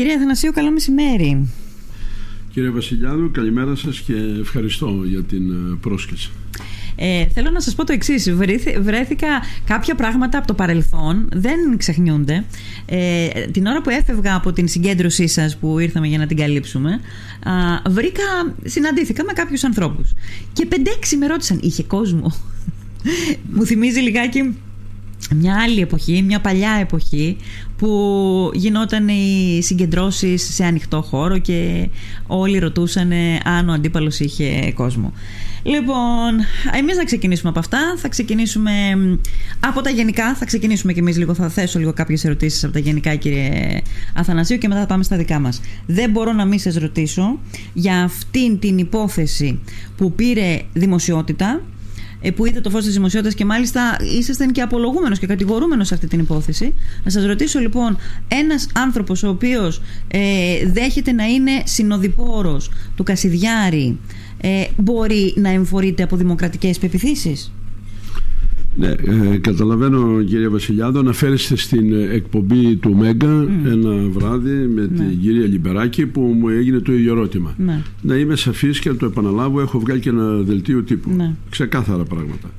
[0.00, 1.48] Κύριε Αθανασίου, καλό μεσημέρι.
[2.52, 6.30] Κύριε Βασιλιάδου, καλημέρα σας και ευχαριστώ για την ε, πρόσκληση.
[6.96, 8.32] Ε, θέλω να σας πω το εξής.
[8.80, 9.28] Βρέθηκα
[9.64, 12.44] κάποια πράγματα από το παρελθόν, δεν ξεχνιούνται.
[12.86, 17.00] Ε, την ώρα που έφευγα από την συγκέντρωσή σας που ήρθαμε για να την καλύψουμε,
[17.42, 17.52] α,
[17.90, 20.12] βρήκα, συναντήθηκα με κάποιους ανθρώπους.
[20.52, 22.32] Και 5-6 με ρώτησαν, είχε κόσμο;
[23.54, 24.54] Μου θυμίζει λιγάκι
[25.34, 27.36] μια άλλη εποχή, μια παλιά εποχή
[27.76, 31.88] που γινόταν οι συγκεντρώσεις σε ανοιχτό χώρο και
[32.26, 33.12] όλοι ρωτούσαν
[33.44, 35.12] αν ο αντίπαλος είχε κόσμο.
[35.62, 36.40] Λοιπόν,
[36.78, 38.72] εμείς να ξεκινήσουμε από αυτά, θα ξεκινήσουμε
[39.60, 42.78] από τα γενικά, θα ξεκινήσουμε και εμείς λίγο, θα θέσω λίγο κάποιες ερωτήσεις από τα
[42.78, 43.80] γενικά κύριε
[44.14, 45.60] Αθανασίου και μετά θα πάμε στα δικά μας.
[45.86, 47.38] Δεν μπορώ να μην σας ρωτήσω
[47.72, 49.60] για αυτήν την υπόθεση
[49.96, 51.79] που πήρε δημοσιότητα ε,
[52.34, 56.06] που είδε το φως της δημοσιότητας και μάλιστα ήσασταν και απολογούμενος και κατηγορούμενος σε αυτή
[56.06, 56.74] την υπόθεση.
[57.04, 57.96] Να σας ρωτήσω λοιπόν,
[58.28, 60.20] ένας άνθρωπος ο οποίος ε,
[60.66, 63.98] δέχεται να είναι συνοδοιπόρος του Κασιδιάρη
[64.40, 67.52] ε, μπορεί να εμφορείται από δημοκρατικές πεπιθήσεις;
[68.76, 75.12] Ναι, ε, καταλαβαίνω κύριε Βασιλιάδο αναφέρεστε στην εκπομπή του Μέγκα ένα βράδυ με την ναι.
[75.12, 77.54] κυρία Λιμπεράκη που μου έγινε το ίδιο ερώτημα.
[77.58, 77.82] Ναι.
[78.02, 81.10] Να είμαι σαφής και να το επαναλάβω έχω βγάλει και ένα δελτίο τύπου.
[81.10, 81.34] Ναι.
[81.50, 82.50] Ξεκάθαρα πράγματα.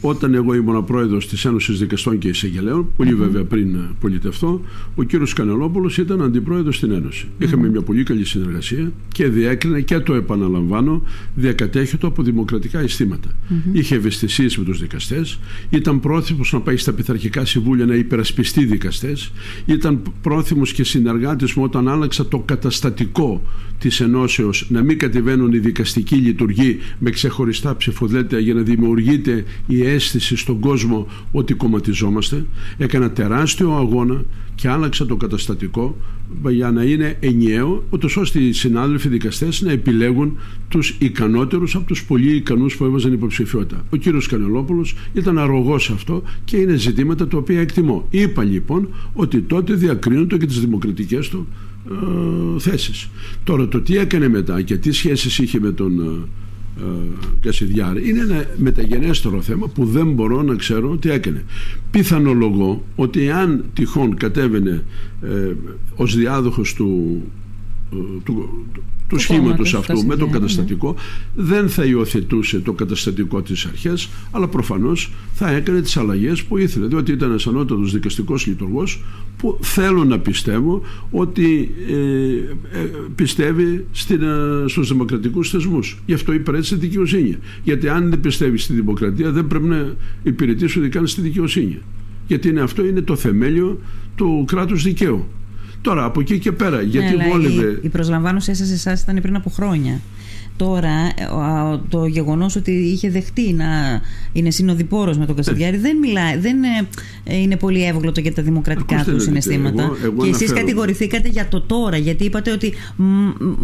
[0.00, 4.60] Όταν εγώ ήμουν πρόεδρος της Ένωσης Δικαστών και Εισαγγελέων, πολύ βέβαια πριν πολιτευτώ,
[4.94, 7.26] ο κύριος Κανελόπουλος ήταν αντιπρόεδρος στην Ένωση.
[7.38, 11.02] Είχαμε μια πολύ καλή συνεργασία και διέκρινε και το επαναλαμβάνω,
[11.34, 13.28] διακατέχεται από δημοκρατικά αισθήματα.
[13.72, 15.38] Είχε ευαισθησίες με τους δικαστές,
[15.70, 19.32] ήταν πρόθυμος να πάει στα πειθαρχικά συμβούλια να υπερασπιστεί δικαστές,
[19.66, 23.42] ήταν πρόθυμος και συνεργάτης μου όταν άλλαξα το καταστατικό
[23.78, 29.89] της Ενώσεως να μην κατεβαίνουν οι δικαστικοί λειτουργοί με ξεχωριστά ψηφοδέλτια για να δημιουργείται η
[29.90, 32.44] αίσθηση στον κόσμο ότι κομματιζόμαστε.
[32.78, 34.24] Έκανα τεράστιο αγώνα
[34.54, 35.96] και άλλαξα το καταστατικό
[36.50, 42.04] για να είναι ενιαίο, ούτως ώστε οι συνάδελφοι δικαστές να επιλέγουν τους ικανότερους από τους
[42.04, 43.84] πολύ ικανούς που έβαζαν υποψηφιότητα.
[43.90, 48.06] Ο κύριος Κανελόπουλος ήταν αρρωγός σε αυτό και είναι ζητήματα τα οποία εκτιμώ.
[48.10, 51.46] Είπα λοιπόν ότι τότε διακρίνονται και τις δημοκρατικές του
[52.56, 53.08] ε, θέσεις.
[53.44, 56.28] Τώρα το τι έκανε μετά και τι σχέσεις είχε με τον ε,
[57.40, 61.44] Κασιδιάρη είναι ένα μεταγενέστερο θέμα που δεν μπορώ να ξέρω τι έκανε.
[61.90, 64.84] Πιθανολογώ ότι αν τυχόν κατέβαινε
[65.22, 65.52] ε,
[65.96, 67.22] ως διάδοχος του,
[67.92, 68.66] ε, του,
[69.10, 70.32] τους σχήματο αυτού με το ναι.
[70.32, 70.94] καταστατικό
[71.34, 76.86] δεν θα υιοθετούσε το καταστατικό της αρχές, αλλά προφανώς θα έκανε τις αλλαγές που ήθελε.
[76.86, 79.04] Διότι ήταν ένας ανώτατος δικαστικός λειτουργός
[79.36, 86.02] που θέλω να πιστεύω ότι ε, ε, πιστεύει στην, ε, στους δημοκρατικούς θεσμούς.
[86.06, 87.36] Γι' αυτό υπηρέτησε τη δικαιοσύνη.
[87.62, 91.78] Γιατί αν δεν πιστεύει στη δημοκρατία δεν πρέπει να υπηρετήσει ούτε καν στη δικαιοσύνη.
[92.26, 93.78] Γιατί είναι, αυτό είναι το θεμέλιο
[94.16, 95.26] του κράτους δικαίου.
[95.82, 97.70] Τώρα από εκεί και πέρα, γιατί ναι, βόλευε.
[97.70, 100.00] Η, η προσλαμβάνωσή σας εσάς ήταν πριν από χρόνια
[100.60, 100.92] τώρα
[101.88, 104.00] το γεγονός ότι είχε δεχτεί να
[104.32, 106.56] είναι συνοδοιπόρος με τον Κασιδιάρη δεν μιλάει, δεν
[107.24, 109.90] ε, είναι πολύ εύγλωτο για τα δημοκρατικά του συναισθήματα.
[110.22, 112.72] και εσείς κατηγορηθήκατε για το τώρα, γιατί είπατε ότι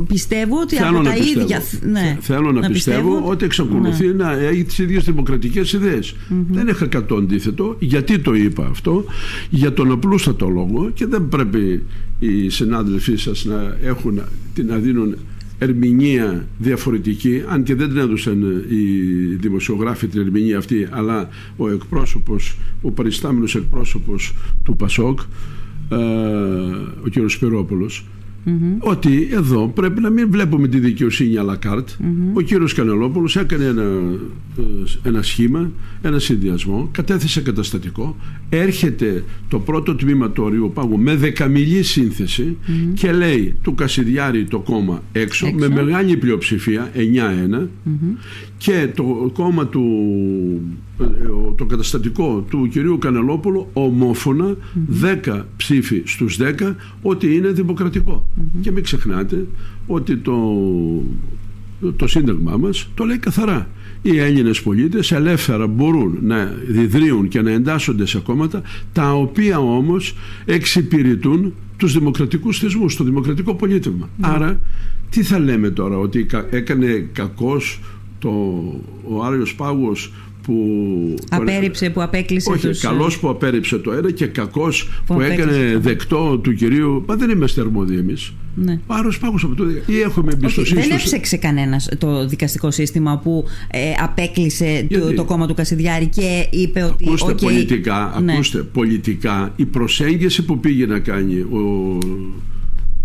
[0.09, 1.41] πιστεύω ότι θέλω από τα πιστεύω.
[1.41, 1.63] ίδια.
[1.83, 4.13] Ναι, θέλω να, πιστεύω, ότι εξακολουθεί ναι.
[4.13, 6.15] να έχει τις ίδιες δημοκρατικές ιδέες.
[6.51, 7.77] Δεν είχα κατ' αντίθετο.
[7.79, 9.05] Γιατί το είπα αυτό,
[9.51, 11.83] για τον απλούστατο λόγο και δεν πρέπει
[12.19, 14.21] οι συνάδελφοί σας να έχουν
[14.67, 15.17] να δίνουν
[15.59, 18.85] ερμηνεία διαφορετική αν και δεν την έδωσαν ε, οι
[19.35, 24.35] δημοσιογράφοι την ερμηνεία αυτή αλλά ο εκπρόσωπος ο παριστάμενος εκπρόσωπος
[24.65, 25.21] του Πασόκ
[25.91, 25.97] ε,
[27.05, 27.31] ο κ.
[27.31, 28.07] Σπυρόπουλος
[28.79, 31.85] ότι εδώ πρέπει να μην βλέπουμε τη δικαιοσύνη à la carte.
[32.33, 35.71] Ο κύριος Κανελόπουλος έκανε ένα, ε, ένα σχήμα,
[36.03, 38.17] ένα συνδυασμό, κατέθεσε καταστατικό,
[38.49, 41.85] έρχεται το πρώτο τμήμα του ορίου πάγου με δεκαμιλή
[42.95, 47.69] και λέει του Κασιδιάρη το κόμμα έξω, με μεγάλη πλειοψηφία, 9-1
[48.59, 49.83] και το κόμμα του
[51.01, 51.05] ε,
[51.57, 54.57] το καταστατικό του κυρίου Κανελόπουλου ομόφωνα
[55.27, 57.53] 10 ψήφοι στους 10 ότι είναι
[58.61, 59.47] και μην ξεχνάτε
[59.87, 60.37] ότι το,
[61.97, 63.69] το σύνταγμά μας το λέει καθαρά.
[64.03, 70.15] Οι Έλληνες πολίτες ελεύθερα μπορούν να διδρύουν και να εντάσσονται σε κόμματα τα οποία όμως
[70.45, 74.09] εξυπηρετούν τους δημοκρατικούς θεσμούς, το δημοκρατικό πολίτευμα.
[74.21, 74.61] Άρα
[75.11, 77.81] τι θα λέμε τώρα, ότι έκανε κακός
[78.19, 78.29] το,
[79.09, 82.81] ο Άριος Πάγος που απέριψε, που απέκλεισε όχι, τους...
[82.81, 87.31] καλός που απέριψε το ένα και κακός που, που έκανε δεκτό του κυρίου μα δεν
[87.31, 88.81] είμαστε αρμόδιοι εμείς ναι.
[88.87, 93.93] Άρος πάγος από το ή έχουμε εμπιστοσύνη δεν έψεξε κανένας το δικαστικό σύστημα που ε,
[93.99, 98.33] απέκλεισε το, το, κόμμα του Κασιδιάρη και είπε ότι ακούστε, okay, πολιτικά, ναι.
[98.33, 101.99] ακούστε πολιτικά η προσέγγιση που πήγε να κάνει ο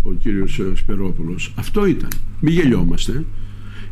[0.02, 1.52] ο κύριος Σπερόπουλος.
[1.56, 2.08] Αυτό ήταν.
[2.40, 3.24] Μην γελιόμαστε.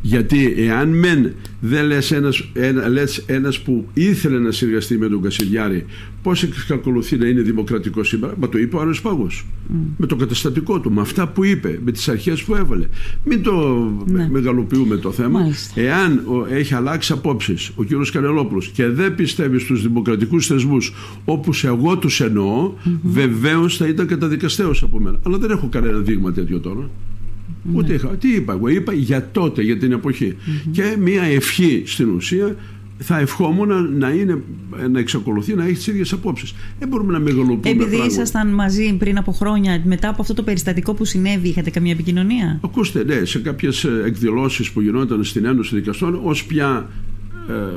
[0.03, 5.23] Γιατί εάν μεν δεν λες ένας, ένα, λες ένας που ήθελε να συνεργαστεί με τον
[5.23, 5.85] Κασιδιάρη
[6.23, 9.47] πώς εξακολουθεί να είναι δημοκρατικός σήμερα, μα το είπε ο Άρης Πάγος.
[9.97, 12.87] Με το καταστατικό του, με αυτά που είπε, με τις αρχές που έβαλε.
[13.25, 14.29] Μην το ναι.
[14.31, 15.41] μεγαλοποιούμε το θέμα.
[15.41, 15.81] Μάλιστα.
[15.81, 20.95] Εάν έχει αλλάξει απόψεις ο κύριος Κανελόπουλος και δεν πιστεύει στους δημοκρατικούς θεσμούς
[21.25, 22.99] όπως εγώ τους εννοώ, mm-hmm.
[23.03, 25.19] βεβαίως θα ήταν καταδικαστέως από μένα.
[25.27, 26.91] Αλλά δεν έχω κανένα δείγμα τέτοιο τώρα.
[27.63, 27.79] Ναι.
[27.79, 28.09] Ούτε είχα.
[28.09, 30.37] Τι είπα εγώ, είπα για τότε, για την εποχη
[30.71, 32.57] Και μια ευχή στην ουσία
[33.03, 34.43] θα ευχόμουν να, είναι,
[34.91, 36.55] να εξακολουθεί να έχει τις ίδιες απόψεις.
[36.79, 37.85] Δεν μπορούμε να μεγαλοποιούμε.
[37.85, 41.93] Επειδή ήσασταν μαζί πριν από χρόνια, μετά από αυτό το περιστατικό που συνέβη, είχατε καμία
[41.93, 47.10] επικοινωνία; Ακούστε, ναι, σε κάποιες εκδηλώσεις που γινόταν στην Ένωση Δικαστών, ως πια ε,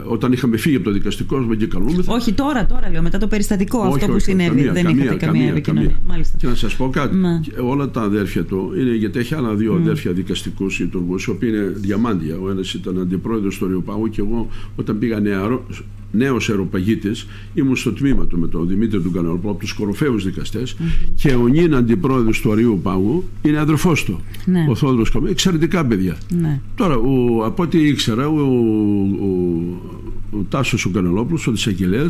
[0.06, 2.14] όταν είχαμε φύγει από το δικαστικό μα και καλούμεθα.
[2.14, 4.50] Όχι τώρα, τώρα λέω, μετά το περιστατικό όχι, αυτό όχι, που συνέβη.
[4.50, 6.00] καμία, δεν καμία, είχατε καμία, καμία, επικοινωνία.
[6.08, 6.38] Μάλιστα.
[6.38, 7.16] Και να σας πω κάτι.
[7.16, 7.44] Μα.
[7.62, 11.74] Όλα τα αδέρφια του είναι, γιατί έχει άλλα δύο αδέρφια δικαστικούς λειτουργού, οι οποίοι είναι
[11.76, 12.38] διαμάντια.
[12.40, 15.66] Ο ένας ήταν αντιπρόεδρος του Ριοπάγου και εγώ όταν πήγα νεαρό,
[16.16, 20.76] νέος αεροπαγίτης, ήμουν στο τμήμα του με τον Δημήτρη του Καναλοπό, από τους κορυφαίους δικαστές,
[21.16, 24.66] και ο νυν αντιπρόεδρος του Αρίου Πάγου είναι αδερφός του, Ναι.
[24.70, 25.30] ο Θόδωρος Καμπέ.
[25.30, 26.18] Εξαιρετικά παιδιά.
[26.30, 26.62] Ναι.
[26.76, 28.44] Τώρα, ο, από ό,τι ήξερα, ο, ο,
[29.22, 32.06] ο, ο Τάσος ο Κανελόπουλο, ο Δησαγγελέα,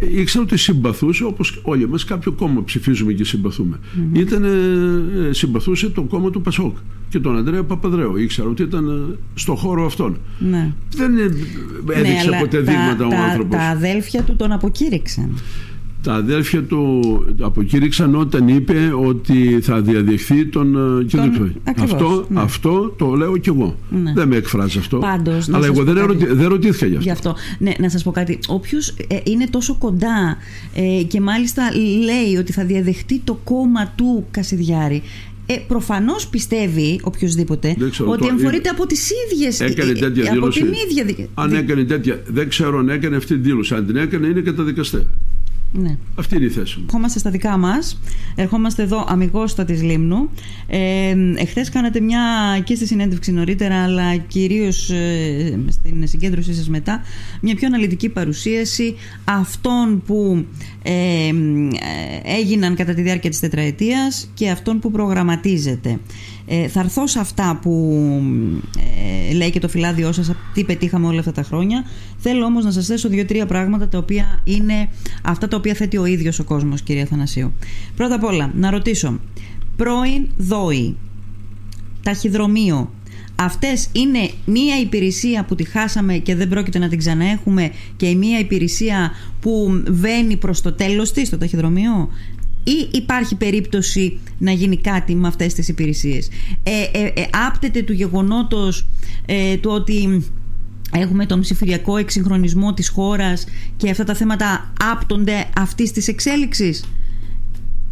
[0.00, 3.78] ήξερα ότι συμπαθούσε, όπως όλοι μα, κάποιο κόμμα ψηφίζουμε και συμπαθούμε.
[4.12, 6.76] Ήταν, ε, συμπαθούσε το κόμμα του Πασόκ
[7.08, 8.16] και τον Ανδρέα Παπαδρέου.
[8.16, 10.18] Ήξερα ότι ήταν ε, στο χώρο αυτόν.
[10.38, 10.72] Ναι.
[10.96, 11.22] Δεν ε,
[11.92, 13.56] έδειξε ναι, ποτέ αλλά δείγματα τα, ο τα, άνθρωπος.
[13.56, 15.38] τα αδέλφια του τον αποκήρυξαν.
[16.06, 17.00] Τα αδέρφια του
[17.40, 21.52] αποκήρυξαν όταν είπε ότι θα διαδεχθεί τον ε, κύριο Κλώη.
[21.64, 22.40] ακριβώς, Αυτό, ναι.
[22.40, 23.76] αυτό το λέω κι εγώ.
[23.90, 24.12] Ναι.
[24.14, 24.98] Δεν με εκφράζει αυτό.
[24.98, 26.22] Πάντως, να Αλλά σας εγώ πω δεν, κάτι.
[26.24, 27.02] ερωτη, δεν ρωτήθηκα γι' αυτό.
[27.04, 27.34] Γι' αυτό.
[27.58, 28.38] Ναι, να σας πω κάτι.
[28.46, 30.36] Όποιος ε, είναι τόσο κοντά
[30.74, 31.62] ε, και μάλιστα
[32.04, 35.02] λέει ότι θα διαδεχτεί το κόμμα του Κασιδιάρη,
[35.46, 40.22] ε, προφανώς πιστεύει οποιοδήποτε Δεν ξέρω, ότι το- εμφορείται από τις ίδιες Έκανε ε, τέτοια
[40.24, 40.60] ε, από δήλωση.
[40.62, 42.22] την ίδια δι- Αν δι- έκανε τέτοια.
[42.26, 43.74] Δεν ξέρω αν έκανε αυτή τη δήλωση.
[43.74, 45.04] Αν την έκανε, είναι καταδικαστέα.
[45.78, 45.96] Ναι.
[46.14, 46.84] Αυτή είναι η θέση μου.
[46.84, 48.00] Ερχόμαστε στα δικά μας.
[48.34, 50.30] Ερχόμαστε εδώ αμυγός της Λίμνου.
[50.66, 52.20] Ε, εχθές κάνατε μια
[52.64, 57.00] και στη συνέντευξη νωρίτερα, αλλά κυρίως ε, στην συγκέντρωσή σας μετά,
[57.40, 58.94] μια πιο αναλυτική παρουσίαση
[59.24, 60.44] αυτών που
[60.88, 65.98] ε, ε, έγιναν κατά τη διάρκεια της τετραετίας και αυτών που προγραμματίζεται.
[66.46, 67.98] Ε, θα έρθω σε αυτά που
[69.30, 71.84] ε, λέει και το φυλάδιό σας, τι πετύχαμε όλα αυτά τα χρόνια.
[72.18, 74.88] Θέλω όμως να σας θέσω δύο-τρία πράγματα τα οποία είναι
[75.22, 77.52] αυτά τα οποία θέτει ο ίδιος ο κόσμος, κυρία Θανασίου.
[77.96, 79.20] Πρώτα απ' όλα, να ρωτήσω,
[79.76, 80.96] πρώην δόη,
[82.02, 82.90] ταχυδρομείο,
[83.36, 88.38] αυτές είναι μία υπηρεσία που τη χάσαμε και δεν πρόκειται να την ξαναέχουμε και μία
[88.38, 92.08] υπηρεσία που βαίνει προς το τέλος της, το ταχυδρομείο;
[92.64, 96.28] Ή υπάρχει περίπτωση να γίνει κάτι με αυτές τις υπηρεσίες;
[96.62, 98.86] Ε, ε, ε, άπτεται του γεγονότος
[99.26, 100.24] ε, του ότι
[100.92, 103.44] έχουμε τον ψηφιακό εξυγχρονισμό της χώρας
[103.76, 106.84] και αυτά τα θέματα άπτονται αυτής της εξέλιξης;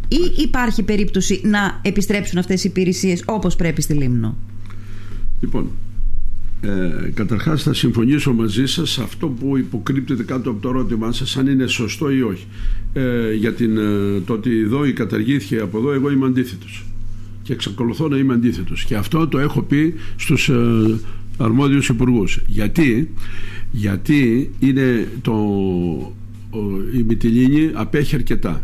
[0.07, 4.37] Ή υπάρχει περίπτωση να επιστρέψουν αυτές οι υπηρεσίες όπως πρέπει στη Λίμνο;
[5.41, 5.69] Λοιπόν,
[6.61, 11.37] ε, καταρχάς θα συμφωνήσω μαζί σας σε αυτό που υποκρύπτεται κάτω από το ερώτημά σας
[11.37, 12.45] αν είναι σωστό ή όχι.
[12.93, 16.85] Ε, για την, ε, το ότι η ΔΟΗ καταργήθηκε από εδώ εγώ είμαι αντίθετος
[17.41, 20.99] και εξακολουθώ να είμαι αντίθετος και αυτό το έχω πει στους ε,
[21.37, 22.41] αρμόδιους υπουργούς.
[22.47, 23.13] Γιατί,
[23.71, 25.31] γιατί είναι το,
[26.49, 26.59] ο,
[26.97, 28.61] η Μυτιλίνη απέχει αρκετά.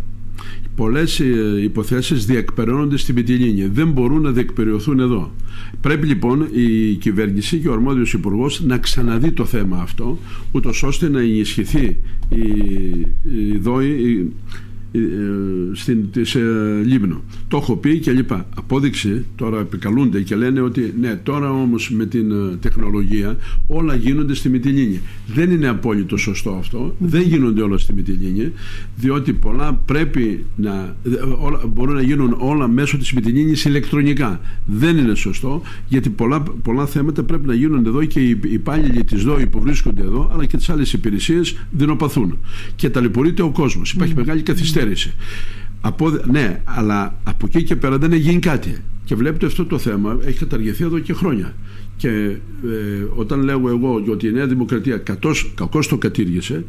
[0.75, 3.65] Πολλές ε, υποθέσεις διεκπεραιώνονται στη Μυτιλίνη.
[3.65, 5.31] Δεν μπορούν να διεκπεραιωθούν εδώ.
[5.81, 10.17] Πρέπει λοιπόν η κυβέρνηση και ο αρμόδιος υπουργός να ξαναδεί το θέμα αυτό,
[10.51, 11.97] ούτως ώστε να ενισχυθεί
[12.29, 12.41] η,
[13.51, 14.25] η ΔΟΗ η- η- ε,
[15.73, 17.23] στην, της ε, Λίμνο.
[17.47, 18.49] Το έχω πει και λοιπά.
[18.55, 24.33] Απόδειξη τώρα επικαλούνται και λένε ότι ναι τώρα όμως με την ε, τεχνολογία όλα γίνονται
[24.33, 24.99] στη Μυτιλίνη.
[25.33, 26.95] Δεν είναι απόλυτο σωστό αυτό.
[26.99, 28.51] Δεν γίνονται όλα στη Μυτιλίνη
[28.95, 34.39] διότι πολλά πρέπει να δε- όλα, μπορούν να γίνουν όλα μέσω της Μυτιλίνης ηλεκτρονικά.
[34.65, 39.23] Δεν είναι σωστό γιατί πολλά, πολλά θέματα πρέπει να γίνονται εδώ και οι υπάλληλοι της
[39.23, 42.37] ΔΟΗ που βρίσκονται εδώ αλλά και τις άλλες υπηρεσίες δεινοπαθούν
[42.75, 43.91] και ταλαιπωρείται ο κόσμος.
[43.93, 44.79] Υπάρχει μεγάλη καθυστέρηση.
[45.81, 48.81] Από, ναι, αλλά από εκεί και πέρα δεν έχει γίνει κάτι.
[49.03, 51.53] Και βλέπετε αυτό το θέμα έχει καταργηθεί εδώ και χρόνια.
[51.97, 52.37] Και ε,
[53.15, 56.65] όταν λέω εγώ ότι η Νέα Δημοκρατία κακώς, κακώς το κατήργησε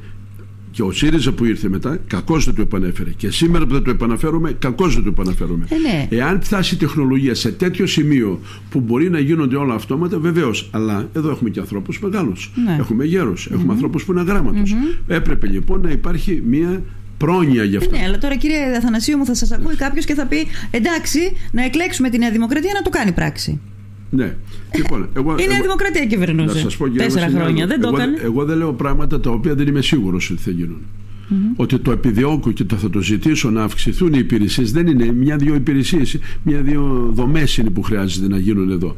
[0.73, 3.11] και ο ΣΥΡΙΖΑ που ήρθε μετά, κακώς δεν το επανέφερε.
[3.11, 5.67] Και σήμερα που δεν το επαναφέρουμε, κακώς δεν το επαναφέρουμε.
[5.69, 6.09] Ε, ναι.
[6.19, 8.41] Εάν φτάσει η τεχνολογία σε τέτοιο σημείο
[8.71, 10.69] που μπορεί να γίνονται όλα αυτόματα, βεβαίως.
[10.71, 12.53] Αλλά εδώ έχουμε και ανθρώπους μεγάλους.
[12.65, 12.77] Ναι.
[12.79, 14.75] Έχουμε γέρους, έχουμε ανθρώπους που είναι αγράμματος.
[15.07, 16.83] Έπρεπε λοιπόν να υπάρχει μια
[17.25, 17.97] πρόνοια γι' αυτό.
[17.97, 21.19] Ναι, αλλά τώρα κύριε Αθανασίου μου θα σας ακούει κάποιος και θα πει εντάξει,
[21.53, 23.61] να εκλέξουμε τη Νέα Δημοκρατία να το κάνει πράξη.
[24.11, 24.37] Ναι.
[24.77, 26.55] Λοιπόν, εγώ, η Νέα εγώ, Δημοκρατία κυβερνούσε.
[26.55, 27.67] Να σας πω, Τέσσερα χρόνια.
[27.67, 28.19] Δεν εγώ, το έκανε.
[28.23, 30.81] Εγώ δεν λέω πράγματα τα οποία δεν είμαι σίγουρος ότι θα γίνουν.
[31.31, 31.55] Mm-hmm.
[31.57, 34.73] Ότι το επιδιώκω και το θα το ζητήσω να αυξηθούν οι υπηρεσίες.
[34.73, 38.95] Δεν είναι μια-δύο υπηρεσίες, μια-δύο δομές είναι που χρειάζεται να γίνουν εδώ.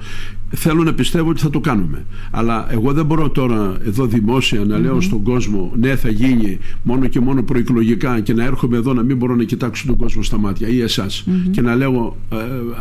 [0.54, 2.04] Θέλω να πιστεύω ότι θα το κάνουμε.
[2.30, 7.06] Αλλά εγώ δεν μπορώ τώρα εδώ δημόσια να λέω στον κόσμο ναι, θα γίνει μόνο
[7.06, 10.38] και μόνο προεκλογικά και να έρχομαι εδώ να μην μπορώ να κοιτάξω τον κόσμο στα
[10.38, 12.36] μάτια ή εσάς και να λέω ε,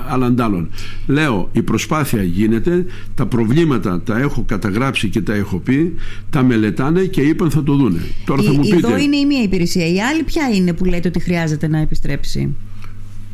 [0.08, 0.70] άλλαν άλλον.
[1.08, 5.94] Λέω η προσπάθεια γίνεται, τα προβλήματα τα έχω καταγράψει και τα έχω πει,
[6.30, 8.00] τα μελετάνε και είπαν θα το δούνε.
[8.25, 8.75] Τώρα θα μου πείτε.
[8.75, 9.88] Εδώ είναι η μία υπηρεσία.
[9.88, 12.56] Η άλλη ποια είναι που λέτε ότι χρειάζεται να επιστρέψει;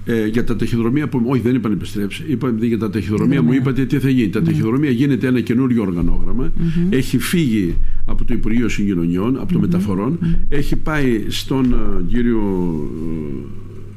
[0.09, 1.23] Ε, για τα ταχυδρομεία που.
[1.25, 2.23] Όχι, δεν είπαν επιστρέψει.
[2.27, 4.29] Είπαν για τα ταχυδρομεία μου είπατε τι θα γίνει.
[4.29, 6.51] Τα ταχυδρομεία γίνεται ένα καινούριο οργανόγραμμα.
[6.89, 7.75] Έχει φύγει
[8.05, 10.19] από το Υπουργείο Συγκοινωνιών, από το Μεταφορών.
[10.49, 12.41] Έχει πάει στον uh, κύριο.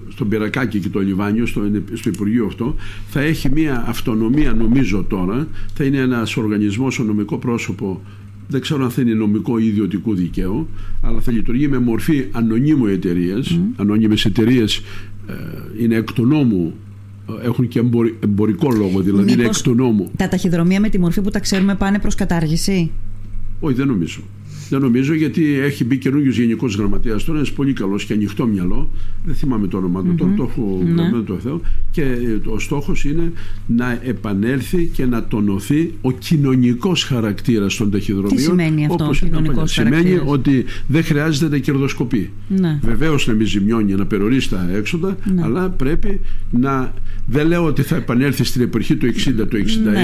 [0.09, 2.75] στον Πυρακάκη και το Λιβάνιο, στο, στο Υπουργείο αυτό,
[3.09, 8.00] θα έχει μια αυτονομία νομίζω τώρα, θα είναι ένας οργανισμός, ο νομικό πρόσωπο
[8.52, 10.69] δεν ξέρω αν θα είναι νομικό ή ιδιωτικού δικαίου,
[11.02, 13.35] αλλά θα λειτουργεί με μορφή ανωνύμου εταιρείε.
[13.45, 13.59] Mm.
[13.76, 14.83] Ανώνυμες εταιρείες ε,
[15.81, 16.75] είναι εκ του νόμου
[17.43, 17.83] έχουν και
[18.21, 20.11] εμπορικό λόγο, δηλαδή Μήπως είναι εκ του νόμου.
[20.17, 22.91] Τα ταχυδρομεία με τη μορφή που τα ξέρουμε πάνε προς κατάργηση;
[23.61, 24.21] Όχι, δεν νομίζω.
[24.69, 28.91] Δεν νομίζω γιατί έχει μπει καινούριο γενικός γραμματέας τώρα, είναι πολύ καλός και ανοιχτό μυαλό.
[29.25, 30.91] Δεν θυμάμαι το όνομά του, τώρα το έχω ναι.
[30.91, 31.61] γραμμένο το Θεό.
[31.93, 33.33] Και ε, ο στόχος είναι
[33.67, 38.37] να επανέλθει και να τονωθεί ο κοινωνικός χαρακτήρας των ταχυδρομείων.
[38.37, 42.31] Τι σημαίνει αυτό, ο κοινωνικός Σημαίνει ότι δεν χρειάζεται να κερδοσκοπεί.
[42.49, 42.79] Ναι.
[42.83, 45.43] Βεβαίως να μην ζημιώνει, να περιορίσει τα έξοδα, ναι.
[45.43, 46.21] αλλά πρέπει
[46.51, 46.95] να.
[47.27, 49.63] Δεν λέω ότι θα επανέλθει στην εποχή του 60, του 61,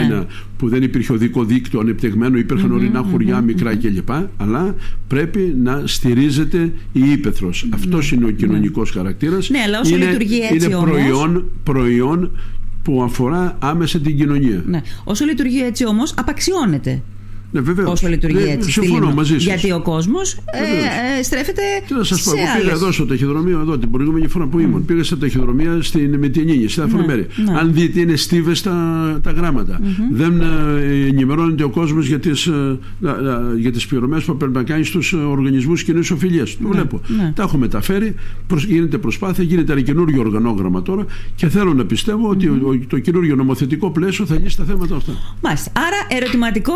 [0.09, 0.25] ναι.
[0.57, 4.11] που δεν υπήρχε οδικό δίκτυο ανεπτυγμένο, υπήρχαν ορεινά χωριά μικρά κλπ.
[4.37, 4.75] Αλλά
[5.07, 7.51] πρέπει να στηρίζεται η ύπεθρο.
[7.51, 7.69] Mm.
[7.71, 9.01] Αυτός είναι ο κοινωνικός ναι.
[9.01, 9.51] χαρακτήρας.
[9.51, 11.43] Ναι, αλλά όσο είναι, λειτουργεί έτσι είναι προϊόν, όμως...
[11.63, 11.78] προϊόν
[12.83, 14.63] που αφορά άμεσα την κοινωνία.
[14.67, 14.83] Ναι.
[15.05, 17.03] Όσο λειτουργεί έτσι όμως απαξιώνεται.
[17.51, 17.91] Ναι, βεβαίως.
[17.91, 18.71] Όσο λειτουργεί ναι, έτσι.
[18.71, 19.43] Συμφωνώ μαζί σας.
[19.43, 21.63] Γιατί ο κόσμος ε, ε, στρέφεται.
[21.87, 22.63] Τι να σας πω, εγώ άλλες...
[22.63, 24.83] πήγα εδώ στο ταχυδρομείο εδώ την προηγούμενη φορά που ήμουν.
[24.83, 24.87] Mm.
[24.87, 27.27] Πήγα στα ταχυδρομεία στην Μετινίνη, στη διάφορα ναι, μέρη.
[27.45, 27.59] Ναι.
[27.59, 29.81] Αν δείτε, είναι στίβες τα, τα γράμματα.
[29.81, 30.13] Mm-hmm.
[30.13, 32.79] Δεν ε, ενημερώνεται ο κόσμος για τις ε,
[33.59, 36.57] για τις πληρωμές που πρέπει να κάνει στους οργανισμούς κοινής οφειλίας.
[36.57, 37.01] Το ναι, βλέπω.
[37.07, 37.33] Ναι.
[37.35, 38.15] Τα έχω μεταφέρει,
[38.47, 42.81] προς, γίνεται προσπάθεια, γίνεται ένα καινούριο οργανόγραμμα τώρα και θέλω να πιστεύω ότι mm-hmm.
[42.89, 45.13] το καινούριο νομοθετικό πλαίσιο θα λύσει τα θέματα αυτά.
[45.41, 45.73] Μάλιστα.
[45.75, 46.75] Άρα ερωτηματικό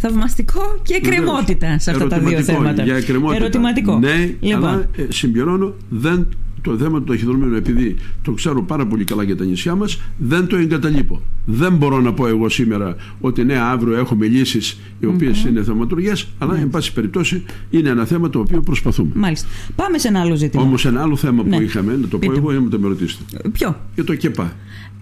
[0.00, 2.82] θαυμαστικό και εκκρεμότητα σε αυτά τα δύο θέματα.
[2.82, 3.02] Για
[3.34, 3.98] Ερωτηματικό.
[3.98, 4.68] Ναι, λοιπόν.
[4.68, 6.26] αλλά ε, συμπληρώνω, δεν,
[6.62, 10.46] το θέμα του ταχυδρομείου, επειδή το ξέρω πάρα πολύ καλά για τα νησιά μας, δεν
[10.46, 11.22] το εγκαταλείπω.
[11.44, 15.48] Δεν μπορώ να πω εγώ σήμερα ότι ναι, αύριο έχουμε λύσεις οι οποίες mm-hmm.
[15.48, 16.62] είναι θεματουργές, αλλά mm-hmm.
[16.62, 19.10] εν πάση περιπτώσει είναι ένα θέμα το οποίο προσπαθούμε.
[19.14, 19.48] Μάλιστα.
[19.76, 20.62] Πάμε σε ένα άλλο ζήτημα.
[20.62, 21.56] Όμως ένα άλλο θέμα ναι.
[21.56, 23.48] που είχαμε, να το πω εγώ ή να το με ρωτήσετε.
[23.52, 24.52] Ποιο; Για το ΚΕΠΑ.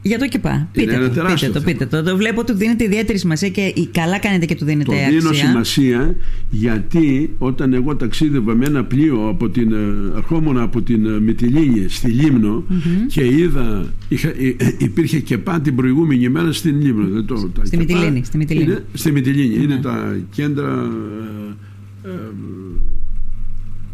[0.02, 0.68] Για το ΚΕΠΑ.
[0.72, 2.02] Πείτε, το, πείτε, το, πείτε το.
[2.02, 5.06] Το βλέπω ότι δίνετε ιδιαίτερη σημασία και καλά κάνετε και του δίνετε το αξία.
[5.06, 6.16] Το δίνω σημασία
[6.50, 9.72] γιατί όταν εγώ ταξίδευα με ένα πλοίο από την,
[10.16, 13.06] ερχόμουν από την Μυτιλίνη στη Λίμνο mm-hmm.
[13.06, 14.32] και είδα, είχα,
[14.78, 17.22] υπήρχε ΚΕΠΑ την προηγούμενη μέρα στην Λίμνο.
[17.22, 18.24] Το, στη Μυτιλίνη.
[18.24, 18.64] Στη Μυτιλίνη.
[18.64, 19.56] Είναι, στη Μυτιλίνη.
[19.56, 19.62] Mm-hmm.
[19.62, 20.90] Είναι τα κέντρα
[22.04, 22.12] ε, ε,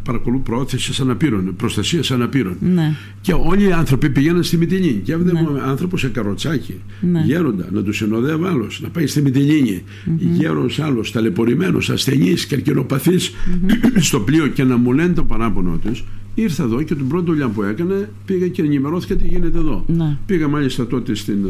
[0.04, 2.56] παρακολού πρόθεση αναπήρων, προστασίας αναπήρων.
[2.60, 2.96] Ναι.
[3.20, 5.00] Και όλοι οι άνθρωποι πήγαιναν στη Μυτιλίνη.
[5.04, 5.60] Και έβλεπε ναι.
[5.60, 7.22] άνθρωπος σε καροτσάκι, ναι.
[7.26, 9.82] γέροντα, να τους συνοδεύει άλλος, να πάει στη Μυτιλίνη.
[9.82, 10.18] Mm-hmm.
[10.18, 14.00] Γέρος άλλος, ταλαιπωρημένος, ασθενής, καρκινοπαθής, mm-hmm.
[14.08, 16.04] στο πλοίο και να μου λένε το παράπονο τους.
[16.34, 19.84] Ήρθα εδώ και την πρώτη δουλειά που έκανε πήγα και ενημερώθηκα τι γίνεται εδώ.
[19.86, 20.16] Ναι.
[20.26, 21.46] Πήγα μάλιστα τότε στην,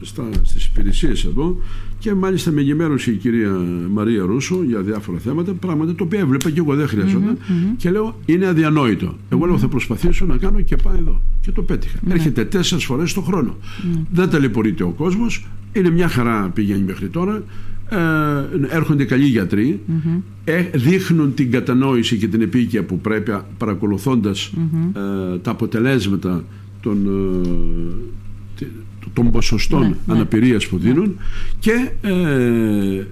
[0.00, 1.56] στα, στις υπηρεσίες εδώ
[1.98, 3.50] και μάλιστα με ενημέρωσε η κυρία
[3.90, 7.90] Μαρία Ρούσο για διάφορα θέματα, πράγματα τα οποία έβλεπα και εγώ δεν χρειαζόταν mm-hmm, και
[7.90, 9.08] λέω είναι αδιανόητο.
[9.08, 9.32] Mm-hmm.
[9.32, 11.22] Εγώ λέω θα προσπαθήσω να κάνω και πάω εδώ.
[11.40, 11.98] Και το πέτυχα.
[11.98, 12.10] Mm-hmm.
[12.10, 13.56] Έρχεται τέσσερις φορές το χρόνο.
[14.12, 15.46] Δεν ταλαιπωρείται ο κόσμος.
[15.72, 17.42] Είναι μια χαρά πηγαίνει μέχρι τώρα.
[17.90, 19.80] Ε, έρχονται καλοί γιατροί,
[20.44, 24.52] ε, δείχνουν την κατανόηση και την επίκαια που πρέπει παρακολουθώντας
[24.92, 26.44] ε, τα αποτελέσματα
[26.80, 27.48] των ε,
[29.16, 30.14] των ποσοστών ναι, ναι.
[30.14, 31.18] αναπηρίας που δίνουν
[31.58, 33.06] και ε,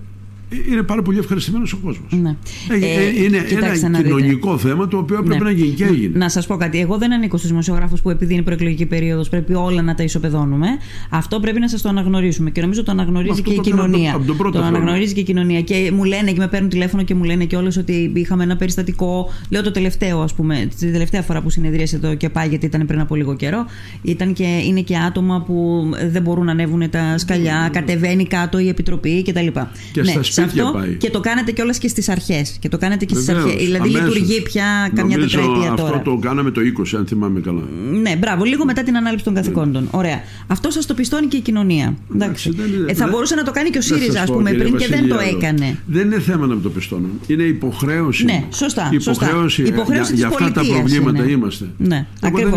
[0.70, 2.12] είναι πάρα πολύ ευχαριστημένος ο κόσμος.
[2.22, 2.36] Ναι.
[2.68, 5.50] Ε, ε, είναι ένα κοινωνικό θέμα το οποίο πρέπει ναι.
[5.50, 6.18] να γίνει και έγινε.
[6.18, 6.80] Να σας πω κάτι.
[6.80, 10.66] Εγώ δεν ανήκω στους δημοσιογράφους που επειδή είναι προεκλογική περίοδος πρέπει όλα να τα ισοπεδώνουμε.
[11.10, 14.14] Αυτό πρέπει να σας το αναγνωρίσουμε και νομίζω το αναγνωρίζει και η κοινωνία.
[14.14, 15.60] Από, από το, το αναγνωρίζει και η κοινωνία.
[15.60, 18.56] Και μου λένε και με παίρνουν τηλέφωνο και μου λένε και όλε ότι είχαμε ένα
[18.56, 19.30] περιστατικό.
[19.50, 23.00] Λέω το τελευταίο, ας πούμε, τη τελευταία φορά που συνεδρίασε το ΚΕΠΑ, γιατί ήταν πριν
[23.00, 23.66] από λίγο καιρό.
[24.02, 28.68] Ήταν και, είναι και άτομα που δεν μπορούν να ανέβουν τα σκαλιά, κατεβαίνει κάτω η
[28.68, 29.46] επιτροπή κτλ.
[29.92, 30.94] Και ναι, σε αυτό πάει.
[30.94, 32.56] και το κάνετε κιόλας και στις αρχές.
[32.60, 33.54] Και το κάνετε και στις αρχές.
[33.54, 34.14] Δηλαδή αμέσως.
[34.14, 35.96] λειτουργεί πια καμιά τετραετία τώρα.
[35.96, 37.62] Αυτό το κάναμε το 20, αν θυμάμαι καλά.
[38.02, 39.82] Ναι, μπράβο, λίγο μετά την ανάληψη των καθηκόντων.
[39.82, 39.88] Ναι.
[39.90, 40.20] Ωραία.
[40.46, 41.96] Αυτό σας το πιστώνει και η κοινωνία.
[42.14, 42.50] Εντάξει.
[42.50, 45.08] Δεν, ε, θα μπορούσε να το κάνει και ο ΣΥΡΙΖΑ, ας πούμε, πριν και δεν
[45.08, 45.78] το έκανε.
[45.86, 47.20] Δεν είναι θέμα να το πιστώνουν.
[47.26, 48.24] Είναι υποχρέωση.
[48.24, 48.88] Ναι, σωστά.
[48.92, 51.68] Υποχρέωση, υποχρέωση για, αυτά τα προβλήματα είμαστε.
[51.76, 52.06] Ναι,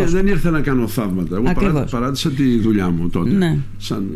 [0.05, 1.36] δεν ήρθα να κάνω θαύματα.
[1.36, 3.29] Εγώ παράτησα τη δουλειά μου τότε.
[3.29, 3.57] Ναι.
[3.77, 4.13] Σαν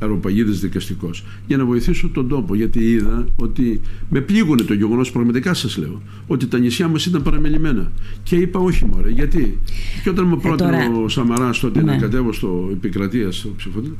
[0.00, 3.80] αεροπαγίδες δικαστικός για να βοηθήσω τον τόπο γιατί είδα ότι
[4.10, 7.92] με πλήγωνε το γεγονός πραγματικά σας λέω ότι τα νησιά μας ήταν παραμελημένα
[8.22, 9.58] και είπα όχι μωρέ γιατί
[10.02, 11.02] και όταν μου ε, πρότεινε τώρα...
[11.04, 11.92] ο Σαμαράς τότε ναι.
[11.92, 13.96] να κατέβω στο επικρατεία στο ψηφοδέλτιο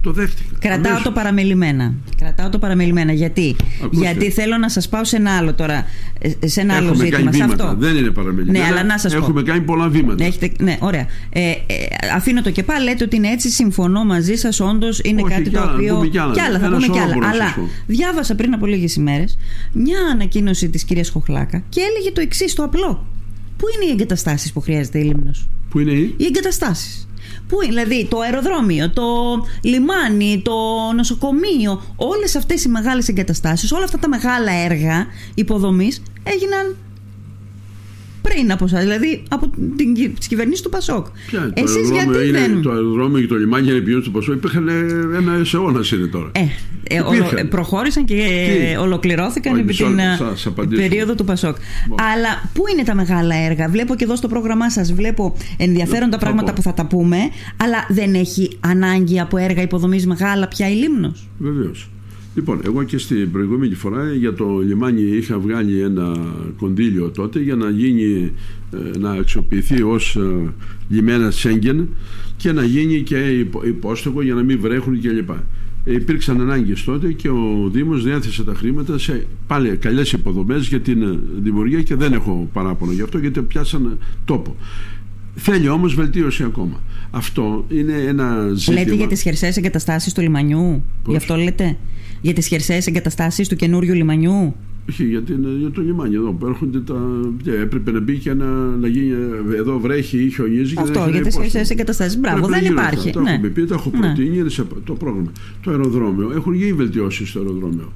[0.00, 0.56] το δέχτηκα.
[0.58, 1.94] Κρατάω το παραμελημένα.
[2.16, 3.12] Κρατάω το παραμελημένα.
[3.12, 3.56] Γιατί,
[3.90, 5.86] Γιατί θέλω να σας πάω σε ένα άλλο τώρα.
[6.40, 7.18] Ε, σε ένα Έχουμε άλλο ζήτημα.
[7.18, 7.64] Κάνει βήματα.
[7.64, 7.76] Αυτό.
[7.78, 8.58] Δεν είναι παραμελημένα.
[8.58, 9.46] Ναι, αλλά να σας Έχουμε πω.
[9.46, 10.24] κάνει πολλά βήματα.
[10.24, 11.06] Έχετε, ναι, ωραία.
[11.30, 11.56] Ε, ε,
[12.14, 12.84] αφήνω το και πάλι.
[12.84, 13.48] Λέτε ότι είναι έτσι.
[13.50, 14.60] Συμφωνώ μαζί σας.
[14.60, 16.08] Όντως είναι Όχι, κάτι το οποίο.
[16.10, 17.28] Κι άλλα, κι άλλα θα πούμε κι άλλα.
[17.28, 19.38] Αλλά διάβασα πριν από λίγες ημέρες
[19.72, 23.06] μια ανακοίνωση της κυρίας Χοχλάκα και έλεγε το εξής, το απλό.
[23.56, 27.07] Πού είναι οι εγκαταστάσεις που χρειάζεται η Λίμνος; Πού είναι οι, οι εγκαταστάσεις.
[27.48, 29.04] Πού δηλαδή το αεροδρόμιο, το
[29.62, 30.52] λιμάνι, το
[30.94, 36.76] νοσοκομείο, όλες αυτές οι μεγάλες εγκαταστάσεις, όλα αυτά τα μεγάλα έργα υποδομής έγιναν
[38.28, 39.94] πριν από εσάς, δηλαδή από την
[40.28, 41.06] κυβερνήση του Πασόκ.
[41.26, 42.62] Ποια, Εσείς το γιατί είναι, δεν...
[42.62, 44.68] Το αεροδρόμιο και το λιμάνι για να του Πασόκ υπήρχαν
[45.16, 46.30] ένα αιώνας είναι τώρα.
[46.32, 46.46] Ε,
[46.88, 51.56] ε, ολο, προχώρησαν και Τι; ολοκληρώθηκαν επί την ε, περίοδο του Πασόκ.
[52.14, 56.18] Αλλά πού είναι τα μεγάλα έργα; Βλέπω και εδώ στο πρόγραμμά σας, βλέπω ενδιαφέροντα ε,
[56.18, 57.16] πράγματα που θα τα πούμε,
[57.56, 61.88] αλλά δεν έχει ανάγκη από έργα υποδομής μεγάλα πια η Λίμνος; Βεβαίως.
[62.38, 66.16] Λοιπόν, εγώ και στην προηγούμενη φορά για το λιμάνι είχα βγάλει ένα
[66.58, 68.32] κονδύλιο τότε για να γίνει,
[68.72, 70.52] ε, να αξιοποιηθεί ως ε,
[70.88, 71.88] λιμένα Σέγγεν
[72.36, 75.30] και να γίνει και υπόστοχο για να μην βρέχουν κλπ.
[75.84, 80.80] Ε, υπήρξαν ανάγκες τότε και ο Δήμος διέθεσε τα χρήματα σε πάλι καλές υποδομές για
[80.80, 84.56] την δημιουργία και δεν έχω παράπονο γι' αυτό γιατί πιάσαν τόπο.
[85.34, 86.80] Θέλει όμως βελτίωση ακόμα.
[87.10, 88.78] Αυτό είναι ένα ζήτημα.
[88.78, 91.76] Λέτε για τις χερσαίες εγκαταστάσεις του λιμανιού, γι' αυτό λέτε;
[92.20, 94.54] Για τις χερσαίες εγκαταστάσεις του καινούριου λιμανιού;
[94.88, 95.22] Όχι, για,
[95.58, 96.96] για το λιμάνι εδώ που έρχονται τα.
[97.62, 98.46] Έπρεπε να μπει και να,
[98.80, 99.12] να γίνει.
[99.56, 100.74] Εδώ βρέχει ή χιονίζει.
[100.78, 102.18] Αυτό για τις χερσαίες εγκαταστάσεις.
[102.18, 103.10] Μπράβο, δεν υπάρχει.
[103.10, 103.30] Το ναι.
[103.30, 103.98] έχουμε πει, το έχω ναι.
[103.98, 104.48] προτείνει, είναι
[104.84, 105.32] το πρόγραμμα.
[105.62, 106.32] Το αεροδρόμιο.
[106.34, 107.92] Έχουν γίνει βελτιώσεις στο αεροδρόμιο.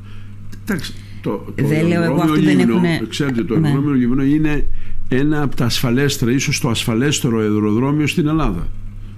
[0.63, 0.95] Εντάξει.
[1.23, 3.09] Το, το δεν λέω εγώ αυτοί δεν έχουν.
[3.09, 3.69] Ξέρετε, το ναι.
[3.69, 4.25] αεροδρόμιο ναι.
[4.25, 4.67] είναι
[5.09, 8.69] ένα από τα ασφαλέστερα, ίσως το ασφαλέστερο αεροδρόμιο στην Ελλάδα.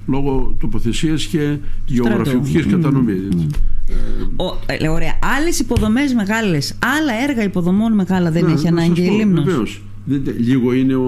[0.06, 2.70] Λόγω τοποθεσίας και γεωγραφικής mm.
[2.70, 3.28] κατανομής.
[3.32, 3.46] Mm.
[4.66, 5.18] Ε, ωραία.
[5.38, 9.82] Άλλες υποδομές μεγάλες, άλλα έργα υποδομών μεγάλα δεν ναι, έχει ανάγκη η Λίμνος.
[10.38, 11.02] Λίγο είναι ο,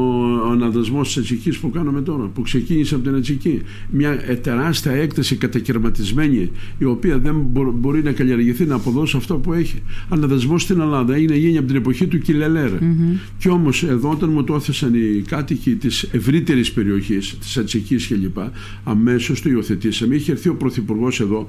[0.47, 3.61] ο αναδασμός της Ατσικής που κάνουμε τώρα, που ξεκίνησε από την Ατσική.
[3.91, 7.37] Μια ε, τεράστια έκταση κατακαιρματισμένη, η οποία δεν
[7.75, 9.83] μπορεί να καλλιεργηθεί να αποδώσει αυτό που έχει.
[10.09, 12.71] Αναδασμός στην Ελλάδα έγινε γίνει από την εποχή του Κιλελέρ.
[12.71, 13.19] Mm-hmm.
[13.39, 18.39] Και όμως εδώ, όταν μου το έθεσαν οι κάτοικοι της ευρύτερης περιοχής, της Ατσικής κλπ.,
[18.85, 20.15] αμέσως το υιοθετήσαμε.
[20.15, 21.49] Είχε έρθει ο Πρωθυπουργός εδώ,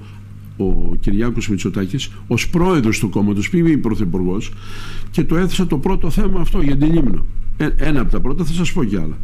[0.58, 4.52] ο Κυριάκος Μητσοτάκης ως πρόεδρος του κόμματος, πριν πρωθυπουργός
[5.12, 7.26] και το έθεσα το πρώτο θέμα αυτό για την Λίμνο.
[7.58, 9.18] Ε, ένα από τα πρώτα θα σας πω κι άλλα.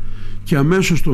[0.43, 1.13] Και αμέσως το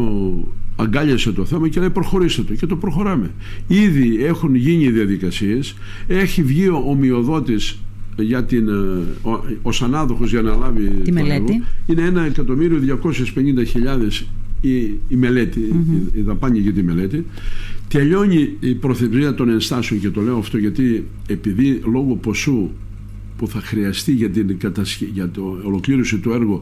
[0.75, 3.31] αγκάλιασε το θέμα και λέει προχωρήστε το και το προχωράμε.
[3.67, 5.75] Ήδη έχουν γίνει οι διαδικασίες,
[6.07, 7.79] έχει βγει ο ομοιοδότης
[8.17, 8.71] για την, ε,
[9.29, 11.63] ο, ως ανάδοχος για να λάβει τη μελέτη.
[11.85, 14.23] είναι 1.250.000
[14.61, 14.77] η,
[15.07, 16.15] η μελέτη, mm-hmm.
[16.15, 17.25] η, η δαπάνη για τη μελέτη
[17.89, 22.69] Τελειώνει η προθεσμία των ενστάσεων και το λέω αυτό γιατί επειδή λόγω ποσού
[23.37, 24.57] που θα χρειαστεί για την
[25.13, 26.61] για το ολοκλήρωση του έργου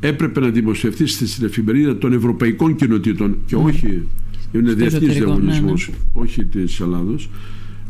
[0.00, 3.62] έπρεπε να δημοσιευτεί στην εφημερίδα των Ευρωπαϊκών Κοινοτήτων και ναι.
[3.62, 4.06] όχι
[4.52, 5.94] είναι διεθνή διαγωνισμό, ναι, ναι.
[6.12, 7.30] όχι της Ελλάδος.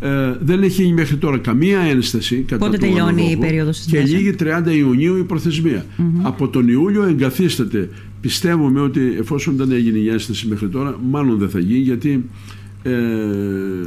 [0.03, 4.35] Ε, δεν έχει γίνει μέχρι τώρα καμία ένσταση κατά Πότε τελειώνει η περίοδος Και λήγει
[4.39, 5.87] 30 Ιουνίου η προθεσμια
[6.23, 7.89] Από τον Ιούλιο εγκαθίσταται.
[8.21, 12.25] Πιστεύουμε ότι εφόσον δεν έγινε η ένσταση μέχρι τώρα, μάλλον δεν θα γίνει γιατί
[12.83, 12.91] ε...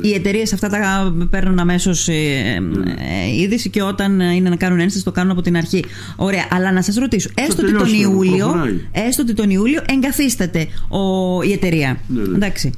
[0.01, 5.03] Οι εταιρείες αυτά τα παίρνουν αμέσως ε, ε, είδηση και όταν είναι να κάνουν ένσταση
[5.03, 5.83] το κάνουν από την αρχή.
[6.15, 8.55] Ωραία, αλλά να σας ρωτήσω, έστω ότι, τον Ιούλιο,
[8.91, 11.99] έστω ότι τον Ιούλιο εγκαθίσταται ο, η εταιρεία.
[12.07, 12.35] Ναι, ναι.
[12.35, 12.71] Εντάξει.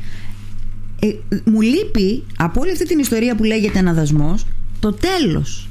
[0.99, 1.07] Ε,
[1.43, 4.45] μου λείπει από όλη αυτή την ιστορία που λέγεται αναδασμός
[4.79, 5.69] το τέλος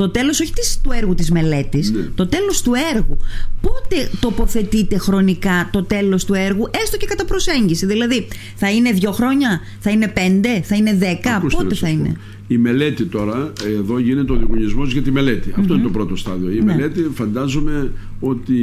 [0.00, 2.08] το τέλος όχι της, του έργου της μελέτης, ναι.
[2.14, 3.16] το τέλος του έργου.
[3.60, 7.86] Πότε τοποθετείτε χρονικά το τέλος του έργου, έστω και κατά προσέγγιση.
[7.86, 12.58] Δηλαδή, θα είναι δύο χρόνια, θα είναι πέντε, θα είναι δέκα, πότε θα είναι; Η
[12.58, 16.50] μελέτη τώρα, εδώ γίνεται ο διαγωνισμός για τη μελετη Αυτό είναι το πρώτο στάδιο.
[16.50, 16.64] Η ναι.
[16.64, 18.56] μελέτη φαντάζομαι ότι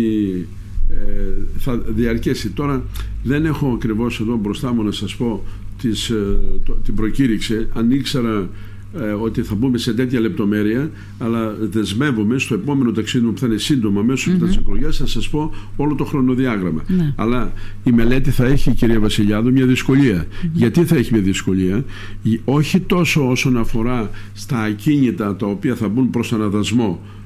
[0.89, 0.95] ε,
[1.57, 2.49] θα διαρκέσει.
[2.49, 2.83] Τώρα
[3.23, 5.43] δεν έχω ακριβώς εδώ μπροστά μου να σας πω
[5.81, 6.39] τις, ε,
[6.85, 7.67] την προκήρυξη.
[7.73, 8.47] Αν ήξερα ε,
[9.21, 13.57] ότι θα μπούμε σε τέτοια λεπτομέρεια, αλλά δεσμεύομαι στο επόμενο ταξίδι μου που θα είναι
[13.57, 14.49] σύντομα μέσω mm-hmm.
[14.49, 16.83] τη εκλογή, θα σας πω όλο το χρονοδιάγραμμα.
[16.87, 17.13] Ναι.
[17.15, 20.25] Αλλά η μελέτη θα έχει, κυρία Βασιλιάδου, μια δυσκολία.
[20.53, 21.85] Γιατί θα έχει μια δυσκολία,
[22.45, 26.95] όχι τόσο όσον αφορά στα ακίνητα τα οποία θα μπουν προς αναδασμό, ναι.
[26.95, 27.16] Ε,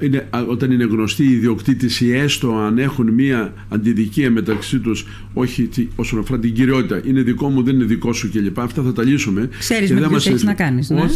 [0.00, 5.68] είναι, όταν είναι γνωστή η ιδιοκτήτη ή έστω αν έχουν μία αντιδικία μεταξύ τους, όχι
[5.96, 8.60] όσον αφορά την κυριότητα, είναι δικό μου, δεν είναι δικό σου κλπ.
[8.60, 9.48] Αυτά θα τα λύσουμε.
[9.58, 10.90] Ξέρεις με τι έχεις να κάνεις.
[10.90, 11.08] Ναι.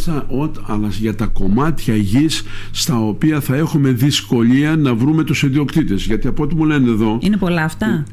[0.65, 6.05] αλλά για τα κομμάτια γης στα οποία θα έχουμε δυσκολία να βρούμε τους ιδιοκτήτες.
[6.05, 7.17] Γιατί από ό,τι μου λένε εδώ.
[7.21, 8.05] Είναι πολλά αυτά;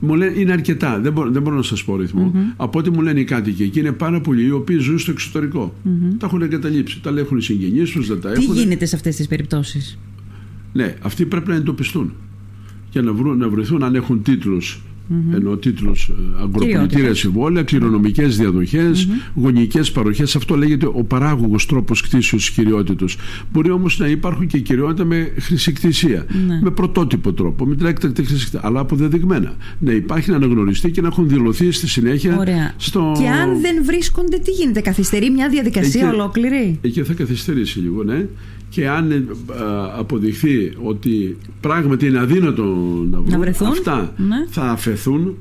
[0.00, 1.00] Μου λένε είναι αρκετά.
[1.00, 2.32] Δεν μπορώ, δεν μπορώ να σας πω ρυθμό.
[2.34, 2.54] Mm-hmm.
[2.56, 5.74] Από ό,τι μου λένε οι κάτοικοι εκεί είναι πάρα πολλοί οι οποίοι ζουν στο εξωτερικό.
[5.84, 6.14] Mm-hmm.
[6.18, 7.00] Τα έχουν εγκαταλείψει.
[7.00, 8.54] Τα έχουν οι συγγενείς τους, δεν τα έχουν.
[8.54, 9.98] Τι γίνεται σε αυτές τις περιπτώσεις;
[10.72, 12.12] Ναι, αυτοί πρέπει να εντοπιστούν
[12.90, 15.34] και να, βρουν, να βρεθούν αν έχουν τίτλους mm-hmm.
[15.34, 19.30] ενώ τίτλος ε, Αγκροπολιτήρια συμβόλαια, κληρονομικές διαδοχές, mm-hmm.
[19.34, 20.36] γονικές παροχές.
[20.36, 23.04] Αυτό λέγεται ο παράγωγος τρόπος κτήσεω της κυριότητα.
[23.52, 26.62] Μπορεί όμως να υπάρχουν και κυριότητα με χρησικτησία, mm-hmm.
[26.62, 29.56] με πρωτότυπο τρόπο, με την έκτακτη χρησικτησία, αλλά αποδεδειγμένα.
[29.78, 32.36] Να υπάρχει να αναγνωριστεί και να έχουν δηλωθεί στη συνέχεια.
[32.38, 32.74] Ωραία.
[32.76, 33.12] Στο...
[33.18, 38.02] Και αν δεν βρίσκονται, τι γίνεται, καθυστερεί μια διαδικασία εκεί, ολόκληρη; Εκεί θα καθυστερήσει λίγο,
[38.02, 38.26] ναι
[38.68, 39.24] και αν ε,
[39.98, 42.64] αποδειχθεί ότι πράγματι είναι αδύνατο
[43.10, 44.36] να βρουν αυτά ναι.
[44.48, 45.36] θα αφαιθούν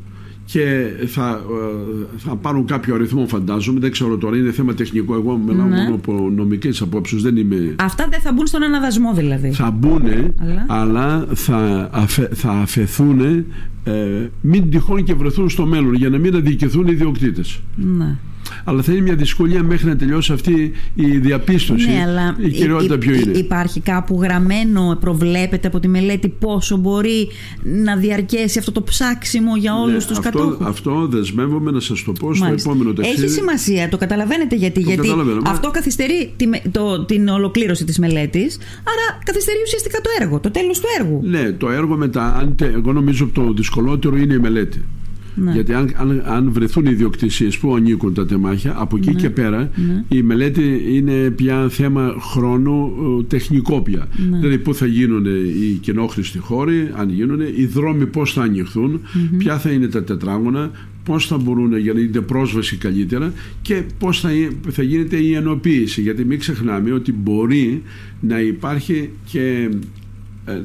[0.46, 3.80] και θα, ε, θα πάρουν κάποιο αριθμό φαντάζομαι.
[3.80, 5.14] Δεν ξέρω τώρα είναι θέμα τεχνικό.
[5.14, 5.84] Εγώ μιλάω ναι.
[5.84, 7.76] μόνο από νομικές απόψεις δεν είμαι...
[7.80, 9.52] Αυτά δεν θα μπουν στον αναδασμό δηλαδή.
[9.52, 13.46] Θα μπουν αλλά, αλλά θα, αφαι, θα αφαιθούν
[13.84, 17.62] ε, μην τυχόν και βρεθούν στο μέλλον για να μην αδικηθούν οι ιδιοκτήτες.
[17.76, 18.18] Ναι
[18.64, 21.90] αλλά θα είναι μια δυσκολία μέχρι να τελειώσει αυτή η διαπίστωση.
[21.90, 23.38] Ναι, αλλά η κυριότητα ποιο είναι.
[23.38, 27.28] Υπάρχει κάπου γραμμένο, προβλέπεται από τη μελέτη πόσο μπορεί
[27.64, 32.12] να διαρκέσει αυτό το ψάξιμο για όλους ναι, του κατόχους; Αυτό δεσμεύομαι να σας το
[32.12, 32.70] πω στο Μάλιστα.
[32.70, 33.24] επόμενο ταξίδι.
[33.24, 34.84] Έχει σημασία, το καταλαβαίνετε γιατί.
[34.84, 35.10] Το γιατί
[35.46, 40.80] αυτό καθυστερεί τη, το, την ολοκλήρωση της μελέτης, άρα καθυστερεί ουσιαστικά το έργο, το τέλος
[40.80, 41.22] του έργου.
[41.24, 44.86] Ναι, το έργο μετά, αν, εγώ νομίζω το δυσκολότερο είναι η μελέτη.
[45.36, 45.52] Ναι.
[45.52, 49.20] Γιατί αν, αν, αν βρεθούν ιδιοκτησίες που ανήκουν τα τεμάχια, από εκεί ναι.
[49.20, 50.04] και πέρα ναι.
[50.08, 54.08] η μελέτη είναι πια θέμα χρόνου ε, τεχνικό πια.
[54.40, 59.02] Δηλαδή πού θα γίνουν οι κοινόχρηστοι χώροι, αν γίνουν, οι δρόμοι πώς θα ανοιχθούν,
[59.38, 60.72] ποια θα είναι τα τετράγωνα,
[61.06, 64.30] πώς θα μπορούν για να γίνεται πρόσβαση καλύτερα και πώς θα,
[64.70, 67.82] θα γίνεται η ενοποίηση γιατί μην ξεχνάμε ότι μπορεί
[68.20, 69.70] να υπάρχει και ε,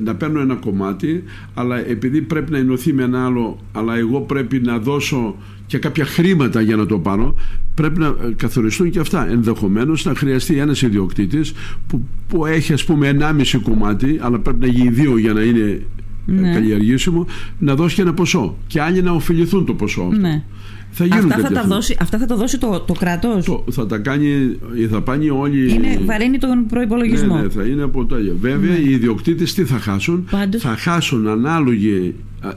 [0.05, 4.59] να παίρνω ένα κομμάτι αλλά επειδή πρέπει να ενωθεί με ένα άλλο αλλά εγώ πρέπει
[4.59, 7.35] να δώσω και κάποια χρήματα για να το πάρω
[7.75, 11.53] πρέπει να ε, καθοριστούν και αυτά ενδεχομένως να χρειαστεί ένας ιδιοκτήτης
[11.87, 15.83] που, που έχει ας πούμε 1,5 κομμάτι αλλά πρέπει να γίνει δύο για να είναι
[16.27, 16.53] ναι.
[16.53, 17.27] καλλιεργήσιμο
[17.59, 20.43] να δώσει και ένα ποσό και άλλοι να ωφεληθούν το ποσό αυτό ναι.
[20.92, 23.64] Θα αυτά, θα τα δώσει, αυτά θα τα δώσει το, το κράτος.
[23.70, 24.59] Θα τα κάνει,
[24.90, 25.72] θα πάνει όλοι.
[25.72, 27.35] Είναι βαρύνει τον προπολογισμό.
[27.35, 28.79] Ναι, ναι, θα είναι από τα Βέβαια, ναι.
[28.79, 32.14] οι ιδιοκτήτες τι θα χάσουν; Θα χάσουν ανάλογη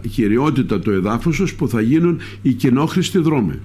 [0.10, 3.60] κυριότητα του εδάφους που θα γίνουν οι κοινόχρηστοι δρόμοι.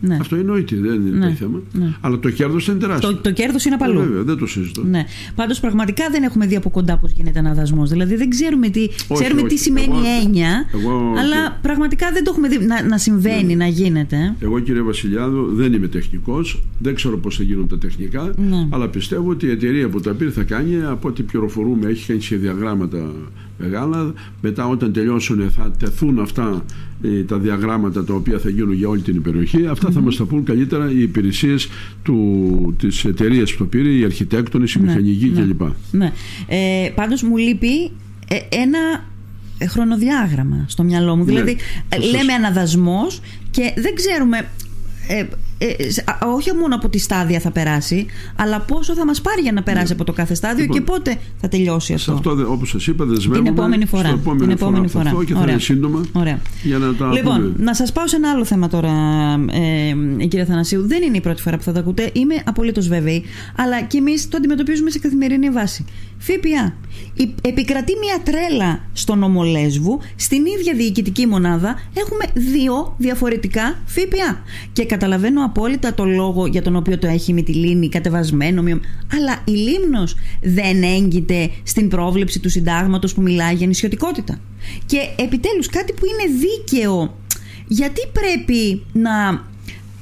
[0.00, 0.16] Ναι.
[0.20, 1.28] Αυτό εννοείται, δεν είναι ναι.
[1.28, 1.62] το θέμα.
[1.72, 1.94] Ναι.
[2.00, 3.14] Αλλά το κέρδος είναι τεράστιο.
[3.14, 4.00] Το, το κέρδος είναι παλού.
[4.00, 4.84] Ε, βέβαια, δεν το συζητώ.
[4.84, 5.04] Ναι.
[5.34, 7.86] Πάντως πραγματικά δεν έχουμε δει από κοντά πώς γίνεται ένα δασμό.
[7.86, 9.50] Δηλαδή δεν ξέρουμε τι, όχι, ξέρουμε όχι.
[9.50, 13.64] τι σημαίνει εγώ, έννοια, εγώ, αλλά πραγματικά δεν το έχουμε δει να, να συμβαίνει, ναι.
[13.64, 14.34] να γίνεται.
[14.40, 18.68] Εγώ κύριε Βασιλιάδου δεν είμαι τεχνικός, δεν ξέρω πώς θα γίνουν τα τεχνικά, ναι.
[18.70, 22.20] αλλά πιστεύω ότι η εταιρεία που τα πήρε θα κάνει από ό,τι πληροφορούμε έχει κάνει
[22.20, 23.12] σχεδιαγράμματα
[23.58, 24.12] μεγάλα.
[24.40, 26.64] Μετά όταν τελειώσουν θα τεθούν αυτά
[27.02, 29.66] ε, τα διαγράμματα τα οποία θα γίνουν για όλη την περιοχή.
[29.66, 31.68] Αυτά θα μας τα πούν καλύτερα οι υπηρεσίες
[32.02, 35.62] του, της εταιρείας που το πήρε, οι αρχιτέκτονες, οι ναι, μηχανικοί ναι, κλπ.
[35.90, 36.12] Ναι.
[36.46, 37.90] Ε, πάντως μου λείπει
[38.28, 39.04] ε, ένα
[39.68, 41.24] χρονοδιάγραμμα στο μυαλό μου.
[41.24, 41.56] Ναι, δηλαδή
[42.12, 44.48] λέμε αναδασμός και δεν ξέρουμε
[45.08, 45.24] ε,
[45.58, 45.74] ε,
[46.34, 49.86] όχι μόνο από τη στάδια θα περάσει, αλλά πόσο θα μας πάρει για να περάσει
[49.86, 49.92] ναι.
[49.92, 52.12] από το κάθε στάδιο λοιπόν, και πότε θα τελειώσει αυτό.
[52.12, 53.48] Σε αυτό, όπως σας είπα, δεσμεύομαι.
[53.48, 54.08] Την επόμενη φορά.
[54.08, 55.10] Επόμενη την επόμενη φορά.
[55.10, 55.24] φορά.
[55.24, 56.04] και θα είναι σύντομα.
[56.12, 56.40] Ωραία.
[56.62, 57.52] Για να τα λοιπόν, πούμε.
[57.58, 58.92] να σας πάω σε ένα άλλο θέμα τώρα,
[60.20, 60.86] ε, κύριε Θανασίου.
[60.86, 62.10] Δεν είναι η πρώτη φορά που θα τα ακούτε.
[62.12, 63.24] Είμαι απολύτως βέβαιη.
[63.56, 65.84] Αλλά και εμείς το αντιμετωπίζουμε σε καθημερινή βάση.
[66.18, 66.74] ΦΠΑ.
[67.40, 74.42] Επικρατεί μια τρέλα στον ομολέσβου, στην ίδια διοικητική μονάδα έχουμε δύο διαφορετικά ΦΠΑ.
[74.72, 78.62] Και καταλαβαίνω απόλυτα το λόγο για τον οποίο το έχει η Μυτιλίνη κατεβασμένο.
[79.16, 84.40] Αλλά η Λίμνος δεν έγκυται στην πρόβλεψη του συντάγματος που μιλάει για νησιωτικότητα.
[84.86, 87.14] Και επιτέλους κάτι που είναι δίκαιο.
[87.66, 89.44] Γιατί πρέπει να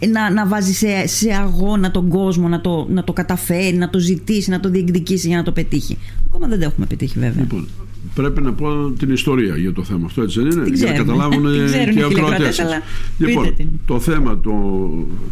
[0.08, 3.98] να, να βάζει σε, σε αγώνα τον κόσμο να το, να το καταφέρει, να το
[3.98, 7.42] ζητήσει, να το διεκδικήσει για να το πετύχει; Ακόμα δεν το έχουμε πετύχει βέβαια.
[7.42, 7.68] Λοιπόν,
[8.14, 11.42] πρέπει να πω την ιστορία για το θέμα αυτό, έτσι δεν είναι, για να καταλάβουν
[11.92, 12.62] και οι ακροατές.
[13.18, 13.54] Λοιπόν,
[13.86, 14.52] το θέμα, το,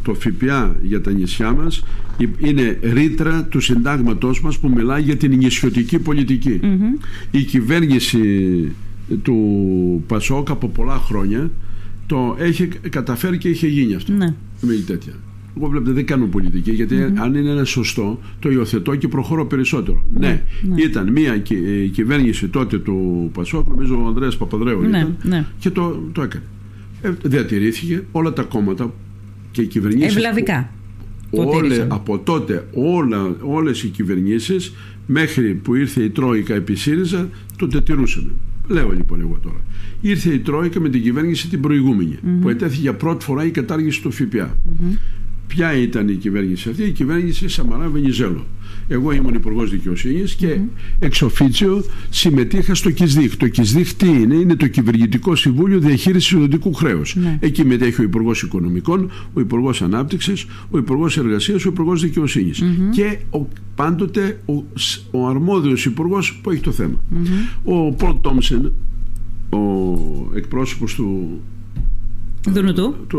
[0.02, 1.84] το ΦΠΑ για τα νησιά μας
[2.38, 5.98] είναι ρήτρα του συντάγματός μας που μιλάει για την νησιωτική
[7.30, 8.28] Η κυβέρνηση
[9.22, 11.50] του Πασόκ από πολλά χρόνια
[12.06, 14.12] το έχει καταφέρει και είχε γίνει αυτό.
[14.12, 14.34] Ναι.
[14.60, 15.12] Με τέτοια.
[15.56, 20.04] Εγώ βλέπετε δεν κάνω πολιτική γιατί αν είναι ένα σωστό το υιοθετώ και προχωρώ περισσότερο.
[20.12, 20.82] Ναι, ναι, ναι.
[20.82, 25.46] ήταν μια ε, κυβέρνηση τότε του Πασόκ, νομίζω ο Ανδρέας Παπαδρέου ναι, ήταν ναι.
[25.58, 26.44] και το, το έκανε.
[27.02, 28.92] Ε, διατηρήθηκε όλα τα κόμματα
[29.50, 30.16] και οι κυβερνήσεις...
[30.16, 30.70] Ευλαβικά.
[31.30, 34.72] Όλε, από τότε όλα, όλες οι κυβερνήσεις
[35.06, 38.32] μέχρι που ήρθε η Τρόικα επί ΣΥΡΙΖΑ το τετηρούσαν.
[38.68, 39.60] Λέω λοιπόν εγώ τώρα.
[40.00, 44.02] Ήρθε η Τρόικα με την κυβέρνηση την προηγούμενη που ετέθηκε για πρώτη φορά η κατάργηση
[44.02, 44.56] του ΦΠΑ.
[45.54, 48.46] Ποια ήταν η κυβέρνηση αυτή, η κυβέρνηση Σαμαρά Βενιζέλο.
[48.88, 50.96] Εγώ ήμουν υπουργός δικαιοσύνης και mm-hmm.
[50.98, 53.36] εξ οφίτσιο συμμετείχα στο ΚΙΣΔΙΧ.
[53.36, 57.14] Το ΚΙΣΔΙΧ τι είναι, είναι το Κυβερνητικό Συμβούλιο Διαχείρισης Οδοντικού Χρέους.
[57.14, 57.38] Ναι.
[57.40, 62.04] Εκεί μετέχει ο Υπουργός Οικονομικών, ο Υπουργός Ανάπτυξης, ο Υπουργός Εργασίας, ο Υπουργός
[62.92, 64.64] Και ο, πάντοτε ο,
[65.10, 67.02] ο αρμόδιος υπουργός που έχει το θέμα.
[67.64, 68.72] Ο Πολ Τόμσεν,
[69.50, 69.56] ο
[70.34, 71.40] εκπρόσωπος του
[72.48, 73.18] Δουνουτού, το,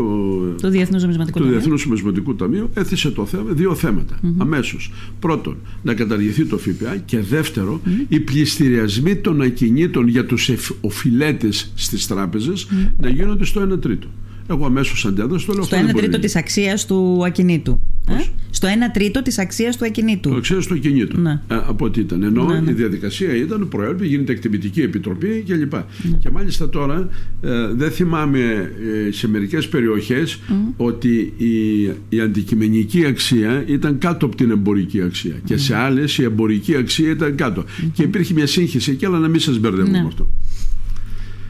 [0.60, 4.18] το Διεθνούς Νομισματικού, το Διεθνούς Νομισματικού Ταμείου έθεσε το θέμα, δύο θέματα.
[4.22, 4.34] Mm-hmm.
[4.38, 4.90] Αμέσως.
[5.18, 8.04] Πρώτον, να καταργηθεί το ΦΠΑ και δεύτερο, mm-hmm.
[8.08, 12.92] οι πληστηριασμοί των ακινήτων για τους οφειλέτες στις τράπεζες mm-hmm.
[12.96, 14.06] να γίνονται στο 1 τρίτο.
[14.50, 17.80] Εγώ αμέσως αντέδρασα το λέω Στο 1 τρίτο της αξίας του ακινήτου.
[18.08, 20.30] Ε; Στο 1 τρίτο της αξίας του ακινήτου.
[20.30, 21.20] Το αξίας του ακινήτου.
[21.20, 21.30] Ναι.
[21.30, 22.22] Ε, από ό,τι ήταν.
[22.22, 22.70] Ενώ ναι, ναι.
[22.70, 25.72] η διαδικασία ήταν προέλπη, γίνεται εκτιμητική επιτροπή κλπ.
[25.72, 26.16] Ναι.
[26.18, 27.08] Και μάλιστα τώρα
[27.40, 28.70] ε, δεν θυμάμαι
[29.08, 30.40] ε, σε μερικές περιοχές
[30.76, 35.34] ότι η, η αντικειμενική αξία ήταν κάτω από την εμπορική αξία.
[35.44, 37.64] Και σε άλλες η εμπορική αξία ήταν κάτω.
[37.92, 40.28] Και υπήρχε μια σύγχυση εκεί, αλλά να μην σας μπερδεύουμε με αυτό.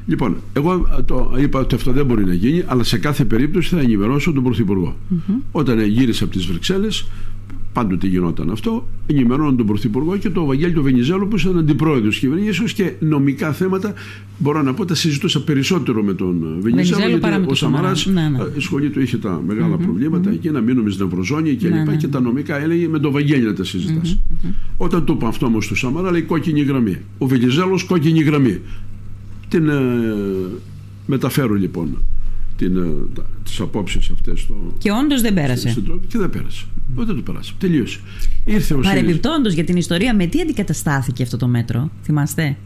[0.07, 3.81] Λοιπόν, εγώ το είπα ότι αυτό δεν μπορεί να γίνει, αλλά σε κάθε περίπτωση θα
[3.81, 4.97] ενημερώσω τον Πρωθυπουργό.
[5.11, 5.35] Mm-hmm.
[5.53, 7.07] Όταν γύρισε από τις Βρυξέλλες,
[7.73, 12.19] πάντοτε γινόταν αυτό, ενημερώνω τον Πρωθυπουργό και τον Βαγγέλη του Βενιζέλο που ήταν αντιπρόεδρος της
[12.19, 13.93] κυβέρνησης και νομικά θέματα
[14.39, 17.09] μπορώ να πω τα συζητούσα περισσότερο με τον Βενιζέλο.
[17.09, 18.39] Γιατί ο Σαμαρά ναι, ναι.
[18.57, 19.83] η σχολή του είχε τα μεγάλα mm-hmm.
[19.83, 20.39] προβλήματα mm-hmm.
[20.39, 21.97] και να μείνουμε στην Ευρωζώνη και ναι, ναι.
[21.97, 24.19] και τα νομικά έλεγε με τον Βαγγέλη να τα συζητάς.
[24.19, 24.53] Mm-hmm.
[24.77, 26.97] Όταν το είπα αυτό όμως του Σαμαρά λέει κόκκινη γραμμή.
[27.19, 28.61] Ο Βενιζέλος κόκκινη γραμμή.
[29.55, 29.83] Την ε,
[31.07, 32.05] μεταφέρω λοιπόν
[32.57, 35.77] την, ε, τις απόψεις αυτές στο, και όντως δεν πέρασε
[36.09, 36.65] και δεν πέρασε
[36.97, 38.01] δεν το περάσε τελείωσε
[38.45, 42.57] Ήρθε Παρεμπιπτόντως για την ιστορία με τι αντικαταστάθηκε αυτό το μέτρο θυμάστε;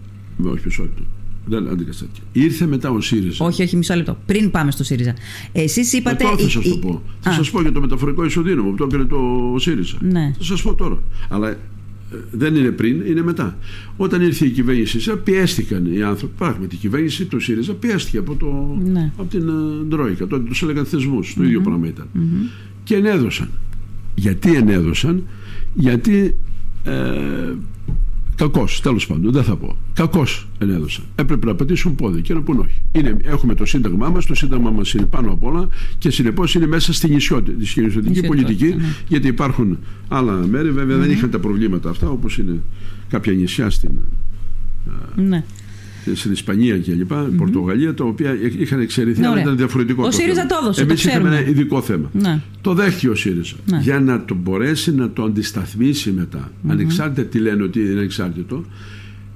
[0.45, 1.03] Όχι πίσω λεπτό
[1.45, 2.21] δεν αντικαταστάθηκε.
[2.33, 3.45] Ήρθε μετά ο ΣΥΡΙΖΑ.
[3.45, 4.19] Όχι, όχι, μισό λεπτό.
[4.27, 5.15] Πριν πάμε στο ΣΥΡΙΖΑ.
[5.53, 6.25] Εσείς είπατε.
[6.25, 7.03] Ε, θα σα το πω.
[7.21, 9.97] Θα σας πω για το μεταφορικό ισοδύναμο που το έκανε το ΣΥΡΙΖΑ.
[10.01, 10.33] Ναι.
[10.39, 10.99] Θα σας πω τώρα.
[11.29, 11.57] Αλλά
[12.31, 13.59] δεν είναι πριν, είναι μετά.
[13.97, 16.35] Όταν ήρθε η κυβέρνηση πιέστηκαν οι άνθρωποι.
[16.39, 19.13] Πράγματι, η κυβέρνηση του ΣΥΡΙΖΑ πιέστηκε από, το, ναι.
[19.17, 20.27] από την ε, Ντρόικα.
[20.27, 21.35] Τότε τους έλεγαν θεσμούς.
[21.35, 22.07] Το ίδιο πράγμα ήταν.
[22.85, 23.49] Και ενέδωσαν.
[24.15, 25.23] Γιατί ενέδωσαν,
[25.75, 26.35] γιατί
[26.85, 27.55] ε,
[28.39, 29.77] Κακώ, τέλος πάντων, δεν θα πω.
[29.95, 30.25] Κακώ
[30.59, 31.05] ενέδωσαν.
[31.15, 32.83] Έπρεπε να πατήσουν πόδι και να πούν όχι.
[32.93, 36.67] Είναι, έχουμε το σύνταγμά μας, το σύνταγμά μας είναι πάνω απ' όλα και συνεπώς είναι
[36.67, 38.85] μέσα στη νησιωτική πολιτική, ναι.
[39.09, 40.71] γιατί υπάρχουν άλλα μέρη.
[40.71, 42.61] Βέβαια δεν είχαν τα προβλήματα αυτά, όπως είναι
[43.09, 43.91] κάποια νησιά στην.
[45.17, 45.45] Ναι
[46.15, 47.37] στην Ισπανία και λοιπά, mm-hmm.
[47.37, 50.07] Πορτογαλία, τα οποία είχαν εξαιρεθεί, ναι, αλλά ήταν διαφορετικό.
[50.07, 50.83] Ο ΣΥΡΙΖΑ το έδωσε.
[50.83, 52.11] Εμείς είχαμε ένα ειδικό θέμα.
[52.13, 52.41] Ναι.
[52.61, 53.57] Το δέχτηκε ο ΣΥΡΙΖΑ.
[53.67, 53.79] Ναι.
[53.79, 56.71] Για να το μπορέσει να το αντισταθμίσει μετά, mm-hmm.
[56.71, 58.65] ανεξάρτητα τι λένε ότι είναι ανεξάρτητο,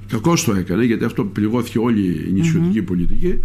[0.09, 2.87] κακώ το έκανε, γιατί αυτό πληγώθηκε όλη η νησιωτική mm-hmm.
[2.87, 3.39] πολιτική,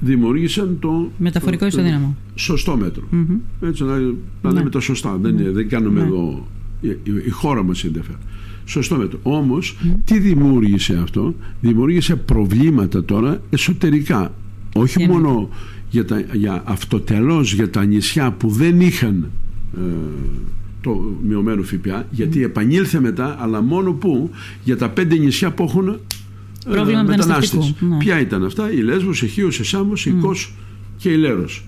[0.00, 1.10] δημιούργησαν το.
[1.18, 2.16] Μεταφορικό ισοδύναμο.
[2.34, 3.08] Σωστό μέτρο.
[3.12, 3.66] Mm-hmm.
[3.68, 3.98] Έτσι, να,
[4.42, 5.18] να λέμε τα σωστά.
[5.22, 6.48] Δεν, δεν κάνουμε εδώ.
[6.80, 6.88] Η,
[7.26, 8.18] η χώρα μας ενδιαφέρει.
[8.64, 9.18] Σωστό μέτρο.
[9.22, 14.34] Όμως, τι δημιούργησε αυτό, δημιούργησε προβλήματα τώρα εσωτερικά.
[14.74, 15.48] Όχι μόνο
[15.90, 19.30] για, τα, για αυτοτελώς για τα νησιά που δεν είχαν
[19.76, 19.80] ε,
[20.80, 24.30] το μειωμένο ΦΠΑ, γιατί επανήλθε μετά, αλλά μόνο που
[24.64, 27.74] για τα πέντε νησιά που έχουν ε, μετανάστες.
[27.80, 27.96] Ναι.
[27.96, 30.54] Ποια ήταν αυτά, η Λέσβος, η Χίος, η Σάμος, η Κος
[30.96, 31.64] και η Λέρος.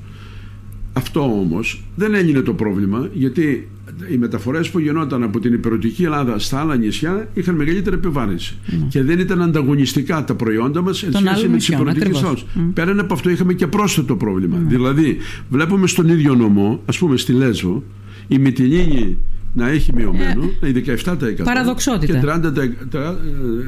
[0.97, 3.69] Αυτό όμως δεν έγινε το πρόβλημα γιατί
[4.13, 8.57] οι μεταφορές που γινόταν από την υπηρετική Ελλάδα στα άλλα νησιά είχαν μεγαλύτερη επιβάρυνση.
[8.67, 8.87] Ναι.
[8.89, 12.35] Και δεν ήταν ανταγωνιστικά τα προϊόντα μας σε σχέση με τις υπηρετικές άλλε.
[12.35, 12.71] Mm.
[12.75, 14.57] Πέραν από αυτό είχαμε και πρόσθετο πρόβλημα.
[14.59, 14.67] Mm.
[14.67, 15.17] Δηλαδή,
[15.49, 17.83] βλέπουμε στον ίδιο νομό, ας πούμε στη Λέσβο,
[18.29, 19.17] η Μυτιλίνη
[19.53, 21.43] να έχει μειωμένο, ε, 17%.
[21.45, 22.13] Παραδοξότητα.
[22.13, 22.53] Και 30,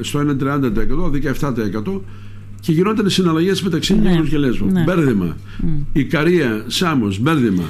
[0.01, 2.03] στο 1 30%, 17%
[2.61, 4.21] και γινόταν συναλλαγές μεταξύ ναι.
[4.31, 4.67] και Λέσβου.
[4.71, 4.83] Ναι.
[4.83, 5.37] Μπέρδεμα.
[5.37, 5.67] Mm.
[5.93, 7.63] Η Καρία, Σάμος, μπέρδεμα.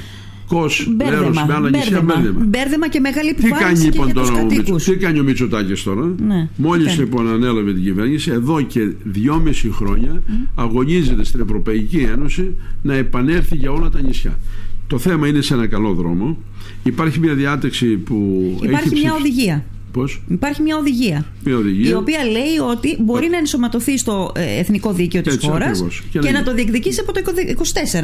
[0.47, 2.45] Κος, Λέρος, με άλλα νησιά, μπέρδεμα.
[2.45, 3.89] Μπέρδεμα και μεγάλη επιβάρυνση.
[3.89, 7.73] Τι κάνει λοιπόν τώρα ο Μητσο, τι κάνει ο Μητσοτάκης τώρα; Ναι, Μόλις λοιπόν ανέλαβε
[7.73, 10.47] την κυβέρνηση, εδώ και δυόμιση χρόνια mm.
[10.55, 14.39] αγωνίζεται στην Ευρωπαϊκή Ένωση να επανέλθει για όλα τα νησιά.
[14.87, 16.37] Το θέμα είναι σε ένα καλό δρόμο.
[16.83, 18.15] Υπάρχει μια διάταξη που.
[18.63, 19.65] Υπάρχει έχει μια οδηγία.
[19.91, 21.89] Πώς; Υπάρχει μια οδηγία, μια οδηγία.
[21.89, 26.31] Η οποία λέει ότι μπορεί να ενσωματωθεί στο ε, εθνικό δίκαιο της χώρας και, και,
[26.31, 27.21] να, το διεκδικήσει από το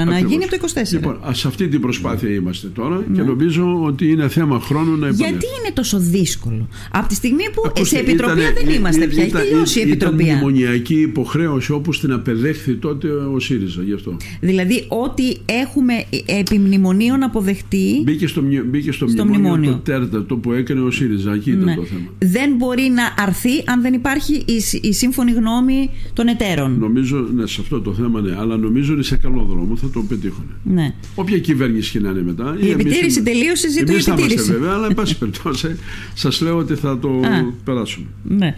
[0.02, 0.84] 24, να γίνει από το 24.
[0.92, 3.28] Λοιπόν, σε αυτή την προσπάθεια είμαστε τώρα και ναι.
[3.28, 5.22] νομίζω ότι είναι θέμα χρόνου να επανέλθει.
[5.22, 9.32] Γιατί είναι τόσο δύσκολο, Από τη στιγμή που Ακούστε, σε επιτροπή δεν είμαστε πια, έχει
[9.32, 10.24] τελειώσει η επιτροπή.
[10.24, 14.18] Ήταν μνημονιακή υποχρέωση όπως την απεδέχθη τότε ο ΣΥΡΙΖΑ γι' αυτό.
[14.40, 15.94] Δηλαδή, ότι έχουμε
[16.26, 18.02] επιμνημονίων αποδεχτεί.
[18.04, 21.34] Μπήκε στο, μπήκε στο, στο μνημόνιο, μνημόνιο το τέρτατο που έκανε ο ΣΥΡΙΖΑ.
[21.34, 21.75] Εκεί ήταν ναι.
[21.76, 22.10] Το θέμα.
[22.20, 26.80] Δεν μπορεί να αρθεί αν δεν υπάρχει η, η σύμφωνη γνώμη των εταίρων.
[26.80, 30.06] Νομίζω, ναι, σε αυτό το θέμα ναι, αλλά νομίζω είναι σε καλό δρόμο, θα το
[30.08, 30.46] πετύχουν.
[30.64, 30.94] Ναι.
[31.16, 32.58] Όποια κυβέρνηση και να είναι μετά.
[32.60, 34.52] Η επιτήρηση τελείωσε, ζητώ η επιτήρηση.
[34.52, 35.78] βέβαια, αλλά εν πάση περιπτώσει
[36.14, 38.06] σας λέω ότι θα το Α, περάσουμε.
[38.24, 38.56] Ναι.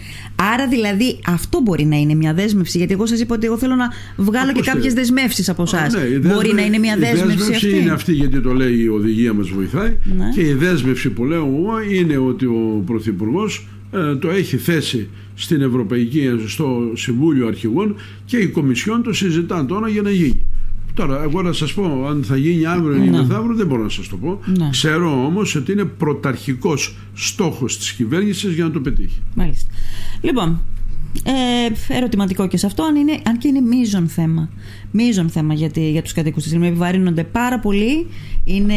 [0.53, 3.75] Άρα δηλαδή αυτό μπορεί να είναι μια δέσμευση, γιατί εγώ σας είπα ότι εγώ θέλω
[3.75, 5.93] να βγάλω Ακούστε, και κάποιες δεσμεύσεις από εσάς.
[5.93, 7.23] Ναι, μπορεί να είναι μια δέσμευση.
[7.23, 9.97] Η δέσμευση αυτή; είναι αυτή γιατί το λέει η οδηγία μας βοηθάει.
[10.17, 10.29] Ναι.
[10.33, 13.06] Και η δέσμευση που λέω εγώ είναι ότι ο Πρωθυπουργό
[13.91, 19.89] ε, το έχει θέσει στην Ευρωπαϊκή στο Συμβούλιο Αρχηγών και η Κομισιόν το συζητά τώρα
[19.89, 20.45] για να γίνει.
[20.93, 23.17] Τώρα, εγώ να σας πω αν θα γίνει αύριο ή ναι.
[23.17, 24.39] μεθαύριο δεν μπορώ να σας το πω.
[24.57, 24.69] Ναι.
[24.69, 29.21] Ξέρω όμως ότι είναι πρωταρχικός στόχος της κυβέρνησης για να το πετύχει.
[29.35, 29.69] Μάλιστα.
[30.21, 30.61] Λοιπόν,
[31.23, 34.49] ε, ερωτηματικό και σε αυτό, αν, είναι, αν και είναι μείζον θέμα.
[34.91, 38.07] Μείζον θέμα για, για τους κατοίκους της Επιβαρύνονται πάρα πολύ,
[38.43, 38.73] είναι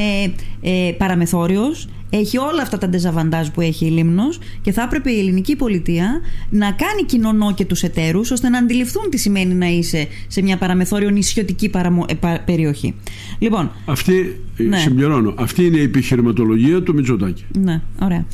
[0.61, 5.19] ε, παραμεθόριος, έχει όλα αυτά τα ντεζαβαντάζ που έχει η Λίμνος και θα έπρεπε η
[5.19, 6.21] ελληνική πολιτεία
[6.51, 10.57] να κάνει κοινωνό και τους εταίρους ώστε να αντιληφθούν τι σημαίνει να είσαι σε μια
[10.57, 12.05] παραμεθόριο νησιωτική παραμο...
[12.09, 12.95] Ε, περιοχή.
[13.39, 14.79] Λοιπόν, αυτή, ε, ναι.
[14.79, 17.45] συμπληρώνω, αυτή είναι η επιχειρηματολογία του Μητσοτάκη.
[17.59, 18.27] Ναι, ωραία.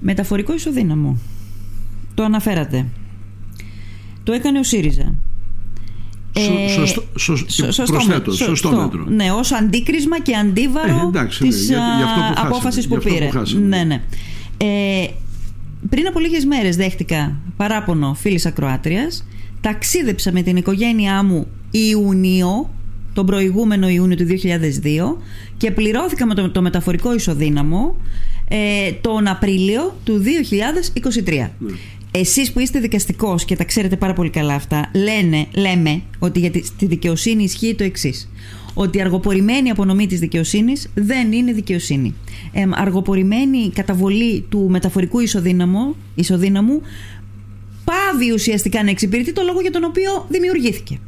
[0.00, 1.18] Μεταφορικό ισοδύναμο.
[2.14, 2.86] Το αναφέρατε.
[4.22, 5.14] Το έκανε ο ΣΥΡΙΖΑ.
[6.40, 9.04] Ε, σωστό, σωστό, σωστό, σωστό, μέτρο.
[9.08, 13.28] Ναι, ως αντίκρισμα και αντίβαρο ε, της για, για απόφασης που πήρε.
[13.32, 14.02] Που ναι, ναι.
[14.56, 15.06] Ε,
[15.88, 19.26] πριν από λίγες μέρες δέχτηκα παράπονο φίλης ακροάτριας.
[19.60, 22.70] Ταξίδεψα με την οικογένειά μου Ιουνίο,
[23.12, 25.16] τον προηγούμενο Ιούνιο του 2002
[25.56, 27.96] και πληρώθηκα με το, το μεταφορικό ισοδύναμο
[28.48, 30.22] ε, τον Απρίλιο του
[31.24, 31.48] 2023.
[32.12, 36.50] Εσείς που είστε δικαστικός και τα ξέρετε πάρα πολύ καλά αυτά, λένε, λέμε ότι για
[36.50, 38.28] τη δικαιοσύνη ισχύει το εξής.
[38.74, 42.14] Ότι η αργοπορημένη απονομή της δικαιοσύνης δεν είναι δικαιοσύνη.
[42.52, 46.80] Ε, αργοπορημένη καταβολή του μεταφορικού ισοδύναμου, ισοδύναμου
[47.84, 50.98] πάβει ουσιαστικά να εξυπηρετεί το λόγο για τον οποίο δημιουργήθηκε.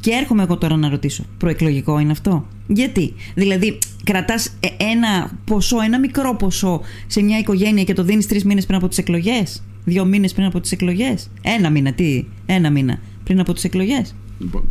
[0.00, 5.80] Και έρχομαι εγώ τώρα να ρωτήσω, προεκλογικό είναι αυτό; Γιατί, δηλαδή, κρατάς ε, ένα ποσό,
[5.80, 9.62] ένα μικρό ποσό σε μια οικογένεια και το δίνεις τρεις μήνες πριν από τις εκλογές;
[9.86, 11.30] Δύο μήνες πριν από τις εκλογές.
[11.42, 14.14] Ένα μήνα, τι, ένα μήνα πριν από τις εκλογές.
[14.38, 14.62] Λοιπόν,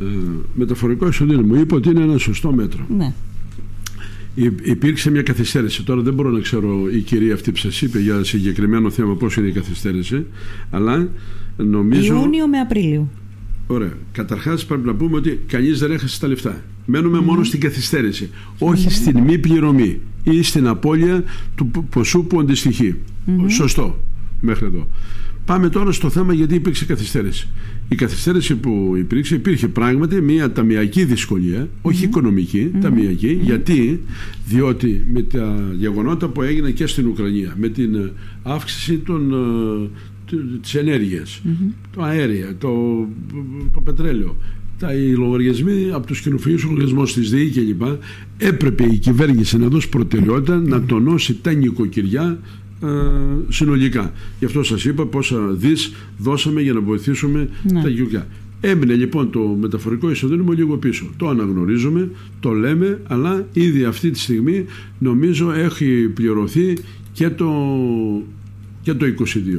[0.00, 0.04] ε,
[0.54, 1.08] μεταφορικό
[1.44, 2.86] μου είπε ότι είναι ένα σωστό μέτρο.
[2.96, 3.12] Ναι.
[4.62, 5.84] Υπήρξε μια καθυστέρηση.
[5.84, 9.36] Τώρα δεν μπορώ να ξέρω η κυρία αυτή που σας είπε για συγκεκριμένο θέμα πώς
[9.36, 10.26] είναι η καθυστέρηση,
[10.70, 11.08] αλλά
[11.56, 12.14] νομίζω.
[12.14, 13.08] Ιούνιο με Απρίλιο.
[13.66, 13.92] Ωραία.
[14.12, 16.62] Καταρχάς πρέπει να πούμε ότι κανείς δεν έχασε τα λεφτά.
[16.86, 22.94] Μένουμε μόνο στην καθυστέρηση, όχι στην μη πληρωμή ή στην απώλεια του ποσού που αντιστοιχεί.
[23.46, 23.98] Σωστό
[24.40, 24.88] μέχρι εδώ.
[25.44, 27.48] Πάμε τώρα στο θέμα γιατί υπήρξε καθυστέρηση.
[27.88, 33.40] Η καθυστέρηση που υπήρξε υπήρχε πράγματι μια ταμιακή δυσκολία, όχι οικονομική, ταμιακή.
[33.42, 34.00] Γιατί,
[34.46, 40.36] διότι με τα γεγονότα που έγιναν και στην Ουκρανία, με την ε, αύξηση των, ε,
[40.62, 41.42] της ενέργειας,
[41.94, 43.06] το αέρια, το,
[43.72, 44.36] το πετρέλαιο,
[44.82, 47.82] τα, οι λογαριασμοί από τους κοινοφιλεί λογαριασμού της ΔΕΗ κλπ.
[48.38, 52.38] Έπρεπε η κυβέρνηση να δώσει προτεραιότητα να τονώσει τα νοικοκυριά
[52.82, 52.86] ε,
[53.48, 54.12] συνολικά.
[54.38, 57.82] Γι' αυτό σας είπα πόσα δις δώσαμε για να βοηθήσουμε ναι.
[57.82, 58.26] τα νοικοκυριά.
[58.60, 61.10] Έμεινε λοιπόν το μεταφορικό εισοδήμα λίγο πίσω.
[61.16, 64.64] Το αναγνωρίζουμε, το λέμε, αλλά ήδη αυτή τη στιγμή
[64.98, 66.76] νομίζω έχει πληρωθεί
[67.12, 67.52] και το,
[68.82, 69.06] και το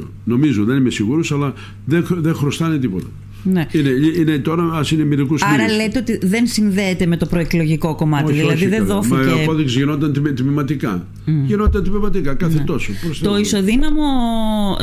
[0.24, 1.52] Νομίζω, δεν είμαι σίγουρος, αλλά
[1.84, 3.06] δεν, δεν χρωστάνε τίποτα.
[3.44, 3.66] Ναι.
[3.72, 8.24] Είναι, είναι τώρα, ας είναι μερικού Άρα λέτε ότι δεν συνδέεται με το προεκλογικό κομμάτι.
[8.24, 9.14] Όχι, δηλαδή όχι, δεν δόθηκε.
[9.14, 11.06] Μα η απόδειξη γινόταν τμηματικά.
[11.26, 11.30] Mm.
[11.46, 12.64] Γινόταν τμηματικά κάθε ναι.
[12.64, 12.92] τόσο.
[13.22, 14.02] Το ισοδύναμο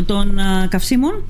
[0.05, 0.31] των
[0.69, 1.23] καυσίμων;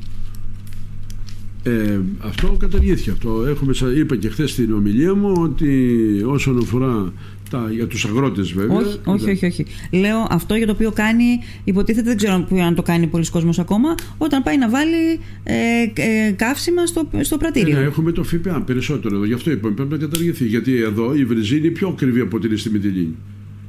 [1.63, 3.11] Ε, αυτό καταργήθηκε.
[3.11, 7.13] Αυτό έχουμε, είπα και χθες στην ομιλία μου ότι όσον αφορά
[7.51, 8.77] τα, για τους αγρότες βέβαια.
[8.77, 9.65] Όχι, όχι, όχι, όχι.
[9.91, 13.95] Λέω αυτό για το οποίο κάνει, υποτίθεται δεν ξέρω αν το κάνει πολλοί κόσμος ακόμα,
[14.17, 15.55] όταν πάει να βάλει ε,
[15.93, 17.77] ε, καύσιμα στο, στο πρατήριο.
[17.77, 19.25] Ναι, έχουμε το ΦΠΑ περισσότερο εδώ.
[19.25, 20.45] Γι' αυτό είπαμε πρέπει να καταργηθεί.
[20.45, 23.15] Γιατί εδώ η Βρυζή είναι πιο ακριβή από την στη Μητυλίνη.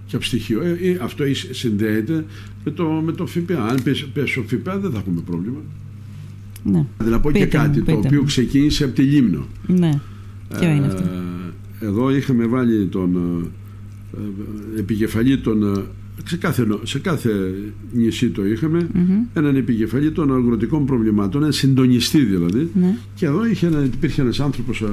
[0.07, 0.63] Και στοιχείο.
[0.63, 2.25] Ε, ε, αυτό συνδέεται
[2.65, 3.67] με το, με το ΦΠΑ.
[3.67, 5.59] Αν πέσει ο ΦΠΑ δεν θα έχουμε πρόβλημα.
[6.65, 6.85] Ναι.
[7.05, 9.47] Να πω και κάτι το οποίο ξεκίνησε από τη Λίμνο.
[9.67, 10.01] Ναι.
[10.59, 11.03] Ποιο είναι αυτό;
[11.81, 13.49] Ε, εδώ είχαμε βάλει τον ε,
[14.79, 15.83] επικεφαλή των ε,
[16.25, 17.31] σε κάθε, σε κάθε
[17.93, 18.89] νησί το είχαμε
[19.35, 22.71] έναν επικεφαλή των αγροτικών προβλημάτων, ένα συντονιστή δηλαδή.
[22.75, 22.97] Ναι.
[23.15, 24.85] Και εδώ είχε ένα, υπήρχε ένας άνθρωπος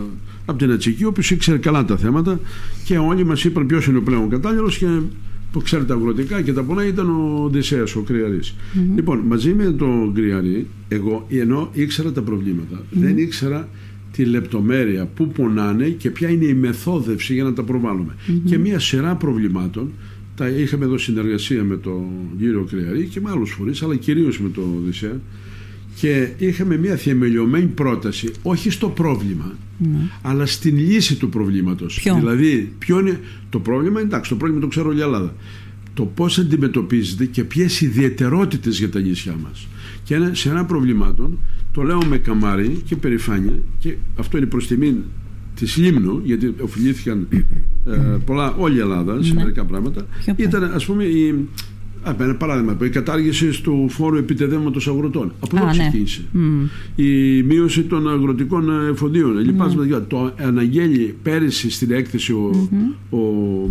[0.45, 2.39] από την Ατσική, ο οποίος ήξερε καλά τα θέματα
[2.85, 4.87] και όλοι μας είπαν ποιος είναι ο πλέον κατάλληλος και
[5.51, 8.39] που ξέρει τα αγροτικά και τα πολλά ήταν ο Οδυσσέας, ο κρυαρη
[8.95, 13.67] Λοιπόν, μαζί με τον Κρυαρή, εγώ ενώ ήξερα τα προβλήματα, δεν ήξερα
[14.19, 18.15] τη λεπτομέρεια, πού πονάνε και ποια είναι η μεθόδευση για να τα προβάλλουμε.
[18.45, 19.91] Και μια σειρά προβλημάτων,
[20.35, 22.03] τα είχαμε εδώ συνεργασία με τον
[22.39, 25.19] κύριο Κρυαρή και με άλλους φορείς, αλλά κυρίως με τον Οδυσσέα,
[25.95, 29.99] και είχαμε μια θεμελιωμένη πρόταση, όχι στο πρόβλημα, ναι.
[30.21, 32.01] αλλά στην λύση του προβλήματος.
[32.19, 35.35] Δηλαδή, ποιο είναι το πρόβλημα, εντάξει, το πρόβλημα το ξέρω όλη η Ελλάδα.
[35.93, 39.67] Το πώς αντιμετωπίζεται και ποιες ιδιαιτερότητες για τα νησιά μας.
[40.03, 41.37] Και ένα, σε ένα προβλημάτων
[41.79, 44.95] το λέω με καμάρι και περηφάνεια και αυτό είναι προς τιμή
[45.55, 47.27] της Λίμνου γιατί οφειλήθηκαν
[47.85, 49.39] ε, πολλά όλη η Ελλάδα σε ναι.
[49.41, 50.05] μερικά πράγματα
[50.35, 51.47] ήταν ας πούμε η,
[52.19, 55.31] ένα παράδειγμα, η κατάργηση του φόρου επιτεδέματος αγροτών.
[55.39, 56.21] Από εδώ ξεκίνησε.
[56.31, 57.05] Ναι.
[57.05, 59.57] Η μείωση των αγροτικών εφοδίων.
[59.59, 60.01] Mm.
[60.07, 63.17] Το αναγγέλει πέρυσι στην έκθεση ο, mm-hmm.
[63.17, 63.19] ο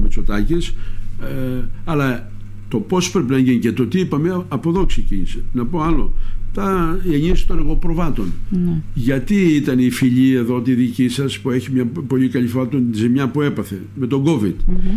[0.02, 0.74] Μητσοτάκης,
[1.22, 2.30] ε, αλλά
[2.68, 5.44] το πώς πρέπει να γίνει και το τι είπαμε από εδώ ξεκίνησε.
[5.52, 6.12] Να πω άλλο
[6.55, 8.32] τα ενίσχυση των εγωπροβάτων.
[8.51, 8.82] Ναι.
[8.94, 12.76] Γιατί ήταν η φιλή εδώ τη δική σας που έχει μια πολύ καλή φορά τη
[12.92, 14.55] ζημιά που έπαθε με τον COVID.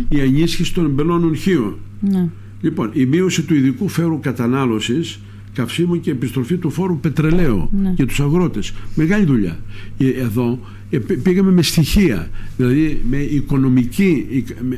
[0.08, 1.76] Η ενίσχυση των εμπελών ονχείων.
[2.00, 2.28] Ναι.
[2.60, 5.20] Λοιπόν, η μείωση του ειδικού φέρου κατανάλωσης
[5.54, 7.92] καυσίμου και επιστροφή του φόρου πετρελαίου ναι.
[7.96, 8.72] για τους αγρότες.
[8.94, 9.58] Μεγάλη δουλειά.
[9.98, 10.58] Ε, εδώ
[10.90, 14.26] ε, πήγαμε με στοιχεία, δηλαδή με οικονομική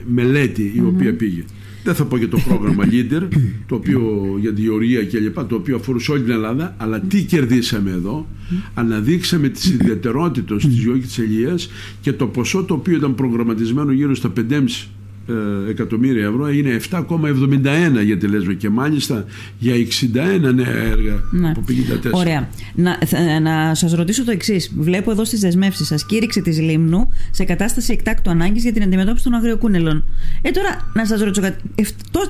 [0.06, 1.44] μελέτη η οποία πήγε.
[1.84, 3.28] Δεν θα πω για το πρόγραμμα Leader,
[3.66, 4.00] το οποίο
[4.40, 8.26] για τη διορία και λοιπά, το οποίο αφορούσε όλη την Ελλάδα, αλλά τι κερδίσαμε εδώ.
[8.74, 11.70] Αναδείξαμε τις ιδιαιτερότητες της Γιώργης της Ελίας
[12.00, 14.64] και το ποσό το οποίο ήταν προγραμματισμένο γύρω στα 5,5 ε,
[15.68, 19.24] εκατομμύρια ευρώ είναι 7,71 για τη Λέσβο και μάλιστα
[19.58, 21.50] για 61 νέα έργα ναι.
[21.50, 21.64] από
[22.06, 22.10] 54.
[22.12, 22.48] Ωραία.
[22.74, 22.98] Να,
[23.40, 24.72] να σας ρωτήσω το εξής.
[24.78, 29.24] Βλέπω εδώ στις δεσμεύσεις σας κήρυξη της Λίμνου σε κατάσταση εκτάκτου ανάγκης για την αντιμετώπιση
[29.24, 30.04] των αγριοκούνελων.
[30.42, 31.62] Ε, τώρα να σας ρωτήσω κάτι.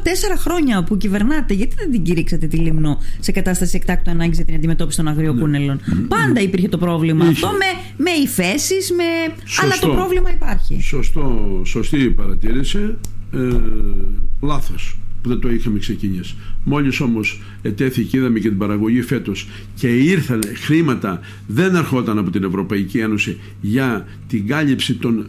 [0.02, 4.44] Τέσσερα χρόνια που κυβερνάτε, γιατί δεν την κήρυξατε τη Λίμνου σε κατάσταση εκτάκτου ανάγκης για
[4.44, 5.94] την αντιμετώπιση των αγριοκούνελων; Ναι.
[5.94, 9.34] Πάντα υπήρχε το πρόβλημα αυτό με, με υφέσεις, με...
[9.62, 10.82] αλλά το πρόβλημα υπάρχει.
[10.82, 12.83] Σωστό, σωστή παρατήρηση
[13.32, 13.60] ε,
[14.42, 16.34] λάθος που δεν το είχαμε ξεκινήσει.
[16.64, 22.44] Μόλις όμως ετέθηκε, είδαμε και την παραγωγή φέτος και ήρθαν χρήματα, δεν ερχόταν από την
[22.44, 25.26] Ευρωπαϊκή Ένωση για την κάλυψη των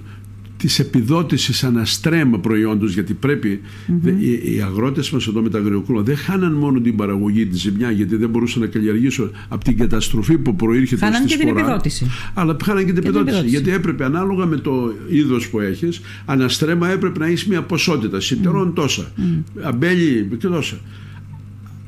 [0.57, 4.13] Της επιδότησης αναστρέμα προϊόντος γιατί πρέπει mm-hmm.
[4.19, 7.91] οι, οι αγρότες μας εδώ με τα αγριοκούλα δεν χάναν μόνο την παραγωγή τη ζημιά
[7.91, 12.11] γιατί δεν μπορούσαν να καλλιεργήσουν από την καταστροφή που προήρχεται χάναν στη και την επιδότηση
[12.33, 17.19] αλλά χάναν και την επιδότηση, γιατί έπρεπε ανάλογα με το είδος που έχεις, αναστρέμα έπρεπε
[17.19, 18.75] να έχεις μια ποσότητα σιτερών mm.
[18.75, 19.21] τόσα mm.
[19.61, 20.77] αμπέλι και τόσα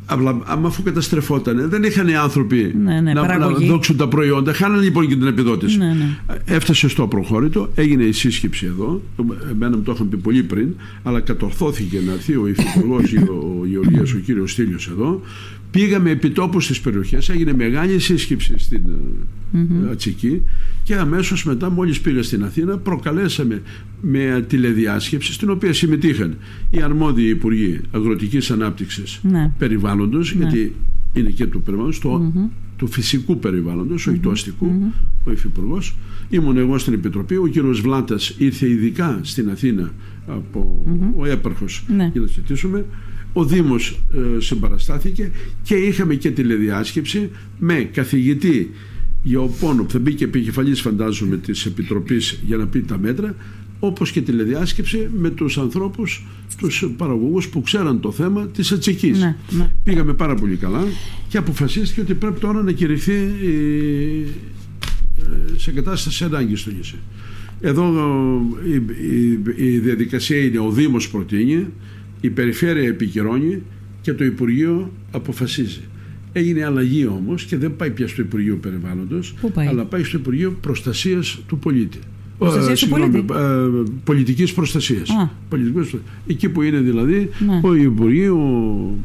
[0.09, 4.53] Απλά, άμα αφού καταστρεφόταν, δεν είχαν οι άνθρωποι ναι, ναι, να, να, δόξουν τα προϊόντα.
[4.53, 5.77] Χάνανε λοιπόν και την επιδότηση.
[5.77, 6.17] Ναι, ναι.
[6.45, 9.01] Έφτασε στο προχώρητο, έγινε η σύσκεψη εδώ.
[9.51, 14.13] Εμένα μου το είχαν πει πολύ πριν, αλλά κατορθώθηκε να έρθει ο υφυπουργός ο Γεωργίας,
[14.13, 15.21] ο κύριος Στήλιος εδώ.
[15.71, 18.81] Πήγαμε επιτόπου στις περιοχές, έγινε μεγάλη σύσκεψη στην
[19.53, 19.91] mm-hmm.
[19.91, 20.41] Ατσική
[20.88, 23.61] και αμέσως μετά μόλις πήγα στην Αθήνα προκαλέσαμε
[24.01, 26.38] με τηλεδιάσκεψη στην οποία συμμετείχαν
[26.69, 29.51] οι αρμόδιοι υπουργοί αγροτικής ανάπτυξης ναι.
[29.57, 30.41] περιβάλλοντος ναι.
[30.41, 30.75] γιατί
[31.13, 32.49] είναι και του περιβάλλοντος το, mm-hmm.
[32.77, 35.03] του φυσικού περιβάλλοντος, όχι του αστικού, mm-hmm.
[35.23, 35.95] ο υφυπουργός.
[36.29, 39.93] Ήμουν εγώ στην Επιτροπή, ο κύριος Βλάτας ήρθε ειδικά στην Αθήνα
[40.27, 40.85] από
[41.17, 42.09] ο έπαρχος ναι.
[42.11, 42.85] για να συζητήσουμε.
[43.33, 45.31] Ο Δήμος ε, συμπαραστάθηκε
[45.63, 47.29] και είχαμε και τηλεδιάσκεψη
[47.59, 48.71] με καθηγητή
[49.59, 53.36] Πόνο που θα μπει και επικεφαλής φαντάζομαι της Επιτροπής για να πει τα μέτρα
[53.80, 56.26] όπως και τηλεδιάσκεψη με τους ανθρώπους,
[56.57, 59.20] τους παραγωγούς που ξέραν το θέμα της ατσικής.
[59.20, 59.70] Ναι, ναι.
[59.84, 60.84] Πήγαμε πάρα πολύ καλά
[61.28, 63.28] και αποφασίστηκε ότι πρέπει τώρα να κηρυχθεί ε,
[65.57, 66.95] σε κατάσταση ανάγκης στο νησί.
[67.61, 67.93] Εδώ
[68.65, 71.68] η, η, η, διαδικασία είναι ο Δήμος προτείνει,
[72.22, 73.61] η Περιφέρεια επικυρώνει
[74.01, 75.82] και το Υπουργείο αποφασίζει.
[76.32, 81.39] Έγινε αλλαγή όμως και δεν πάει πια στο Υπουργείο Περιβάλλοντος, αλλά πάει στο Υπουργείο Προστασίας
[81.47, 81.99] του Πολίτη.
[82.38, 83.25] Προστασίας του πολίτη;
[84.03, 85.09] Πολιτικής προστασίας.
[86.28, 87.59] Εκεί που είναι δηλαδή ναι.
[87.63, 88.95] ο Υπουργείο, ο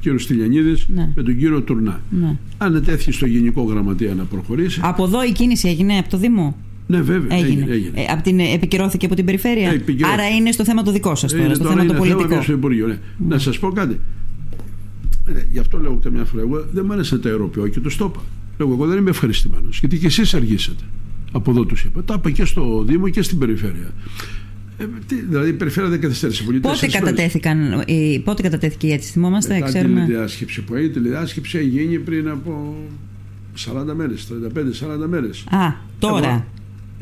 [0.00, 1.12] κύριος Στυλιανίδης ναι.
[1.14, 2.00] με τον κύριο Τουρνά.
[2.10, 2.36] Ναι.
[2.58, 4.80] Ανετέθηκε στο Γενικό Γραμματέα να προχωρήσει.
[4.82, 6.56] Από εδώ η κίνηση έγινε από το Δήμο;
[6.86, 7.38] Ναι, βέβαια.
[7.38, 7.66] Έγινε.
[7.70, 11.14] έγινε, Ε, από την, επικυρώθηκε από την περιφέρεια; Ε, Άρα είναι στο θέμα το δικό
[11.14, 12.28] σας τώρα, στο τώρα θέμα το πολιτικό.
[12.28, 12.98] Θέμα στο Υπουργείο, ναι.
[13.28, 14.00] Να σας πω κάτι.
[15.36, 18.04] Ε, γι' αυτό λέω καμιά φορά, εγώ δεν μου άρεσε τα αεροπλοία και το το
[18.04, 18.20] είπα.
[18.58, 19.78] Λέω, εγώ δεν είμαι ευχαριστημένος.
[19.78, 20.84] Γιατί και εσείς αργήσατε.
[21.32, 22.02] Από εδώ τους είπα.
[22.02, 23.92] Τα είπα και στο Δήμο και στην περιφέρεια.
[24.78, 26.60] Ε, τι, δηλαδή η περιφέρεια δεν καθυστέρησε πολύ.
[26.60, 30.92] Πότε, κατατέθηκαν, η, πότε κατατέθηκε η έτσι, θυμόμαστε, Μετά ξέρουμε; Τη τηλεδιάσκεψη που έγινε, η
[30.92, 32.76] τηλεδιάσκεψη έγινε πριν από
[33.90, 34.28] 40 μέρες,
[35.04, 35.44] 35-40 μέρες.
[35.50, 36.46] Α, τώρα.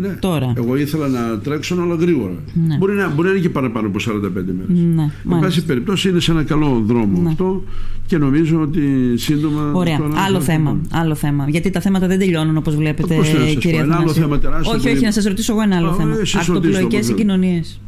[0.00, 0.18] Εγώ, ναι.
[0.18, 0.52] Τώρα.
[0.56, 2.34] Εγώ ήθελα να τρέξω, αλλά γρήγορα.
[2.66, 2.76] Ναι.
[2.76, 4.84] Μπορεί, να, μπορεί να είναι και παραπάνω από 45 μέρες.
[4.94, 5.02] Ναι,
[5.34, 7.28] Εν πάση περιπτώσει, είναι σε ένα καλό δρόμο ναι.
[7.28, 7.62] αυτό
[8.06, 8.80] και νομίζω ότι
[9.16, 9.72] σύντομα.
[9.74, 9.98] Ωραία.
[10.26, 11.48] Άλλο θέμα, άλλο θέμα.
[11.48, 13.16] Γιατί τα θέματα δεν τελειώνουν όπως βλέπετε,
[13.58, 14.76] κυρία Ένα άλλο θέμα τεράστιο.
[14.76, 16.16] Όχι, όχι, να σας ρωτήσω εγώ ένα άλλο θέμα.
[16.40, 17.80] Ακτοπλοϊκές συγκοινωνίες.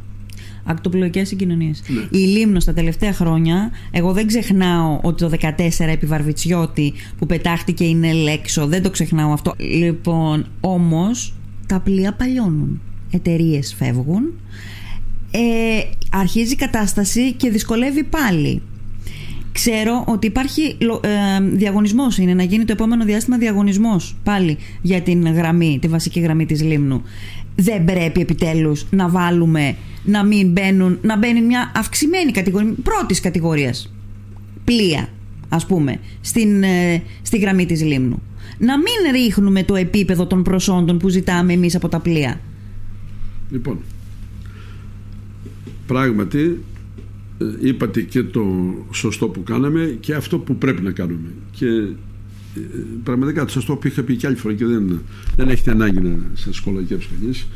[0.64, 1.82] Ακτοπλοϊκές συγκοινωνίες.
[1.86, 2.18] Ναι.
[2.18, 7.84] Η Λίμνος τα τελευταία χρόνια, εγώ δεν ξεχνάω ότι το 14 επί Βαρβιτσιώτη που πετάχτηκε
[7.84, 8.66] είναι λέξο.
[8.66, 9.54] Δεν το ξεχνάω αυτό.
[9.58, 11.34] Λοιπόν, όμως
[11.72, 12.80] τα πλοία παλιώνουν.
[13.10, 14.22] Εταιρείες φεύγουν.
[15.30, 18.62] Ε, αρχίζει η κατάσταση και δυσκολεύει πάλι.
[19.52, 25.32] Ξέρω ότι υπάρχει ε, διαγωνισμός, είναι να γίνει το επόμενο διάστημα διαγωνισμός πάλι για την
[25.32, 27.02] γραμμή, τη βασική γραμμή της Λίμνου.
[27.56, 33.92] Δεν πρέπει επιτέλους να βάλουμε, να μην μπαίνουν, να μπαίνει μια αυξημένη κατηγορία, πρώτης κατηγορίας
[34.64, 35.08] πλοία,
[35.48, 38.22] ας πούμε, στην, ε, στη γραμμή της Λίμνου
[38.58, 42.40] να μην ρίχνουμε το επίπεδο των προσόντων που ζητάμε εμείς από τα πλοία.
[43.50, 43.78] Λοιπόν,
[45.86, 46.60] πράγματι
[47.38, 48.44] ε, είπατε και το
[48.90, 51.28] σωστό που κάναμε και αυτό που πρέπει να κάνουμε.
[51.50, 52.60] Και ε,
[53.02, 55.02] πραγματικά το σωστό που είχα πει και άλλη φορά και δεν,
[55.36, 57.46] δεν έχετε ανάγκη να σας κολακεύσει κανείς ε,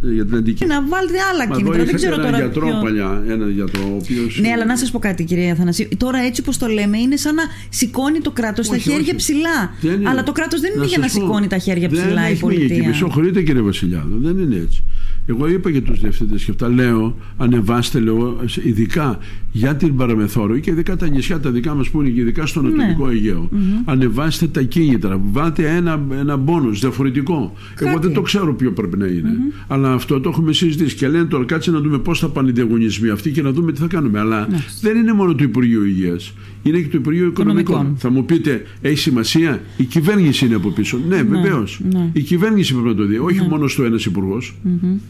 [0.00, 0.66] για την αντική.
[0.66, 1.84] Να βάλετε άλλα Μα κίνητρα.
[1.84, 2.36] Δεν ξέρω ένα τώρα.
[2.36, 2.80] γιατρό ποιο...
[2.82, 3.22] παλιά.
[3.28, 3.82] Ένα γιατρό.
[3.92, 4.40] Ο οποίος...
[4.40, 5.88] Ναι, αλλά να σας πω κάτι, κυρία Αθανασίου.
[5.96, 9.14] Τώρα, έτσι όπως το λέμε, είναι σαν να σηκώνει το κράτος τα χέρια όχι.
[9.14, 9.74] ψηλά.
[10.08, 12.82] Αλλά το κράτος δεν είναι για να σηκώνει τα χέρια ψηλά δεν η πολιτεία.
[12.82, 14.16] Δεν συγχωρείτε, κύριε Βασιλιάδο.
[14.18, 14.82] Δεν είναι έτσι.
[15.30, 16.68] Εγώ είπα για τους διευθυντές και αυτά.
[16.68, 19.18] Λέω, ανεβάστε, λέω, ειδικά
[19.52, 22.62] για την Παραμεθόρο και ειδικά τα νησιά τα δικά μας που είναι και ειδικά στο
[22.62, 22.68] ναι.
[22.68, 23.12] Ανατολικό ναι.
[23.12, 23.48] Αιγαίο.
[23.52, 23.82] Mm-hmm.
[23.84, 25.20] Ανεβάστε τα κίνητρα.
[25.30, 27.52] Βάλτε ένα, ένα μπόνους διαφορετικό.
[27.74, 27.90] Κάτι.
[27.90, 29.30] Εγώ δεν το ξέρω ποιο πρέπει να είναι.
[29.30, 29.64] Mm-hmm.
[29.68, 30.96] Αλλά αυτό το έχουμε συζητήσει.
[30.96, 33.72] Και λένε τώρα κάτσε να δούμε πώς θα πάνε οι διαγωνισμοί αυτοί και να δούμε
[33.72, 34.18] τι θα κάνουμε.
[34.18, 34.58] Αλλά ναι.
[34.80, 36.32] δεν είναι μόνο το Υπουργείο Υγείας.
[36.68, 37.74] Είναι και το Υπουργείο Οικονομικών.
[37.74, 37.98] Οικονομικών.
[37.98, 41.00] Θα μου πείτε, έχει σημασία; Η κυβέρνηση είναι από πίσω.
[41.08, 41.80] Ναι, ναι βεβαίως.
[41.92, 42.10] Ναι.
[42.12, 43.18] Η κυβέρνηση πρέπει να το δει.
[43.18, 43.48] Όχι ναι.
[43.48, 44.56] μόνος στο ένας υπουργός.
[44.64, 45.00] Mm-hmm.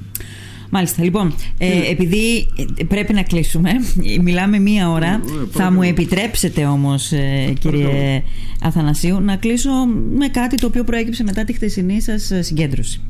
[0.70, 1.04] Μάλιστα.
[1.04, 2.46] Λοιπόν, ε, επειδή
[2.88, 3.70] πρέπει να κλείσουμε,
[4.22, 5.08] μιλάμε μία ώρα.
[5.08, 8.22] Ε, θα μου επιτρέψετε όμως, ε, κύριε
[8.62, 9.70] Αθανασίου, να κλείσω
[10.16, 13.00] με κάτι το οποίο προέκυψε μετά τη χθεσινή σας συγκέντρωση.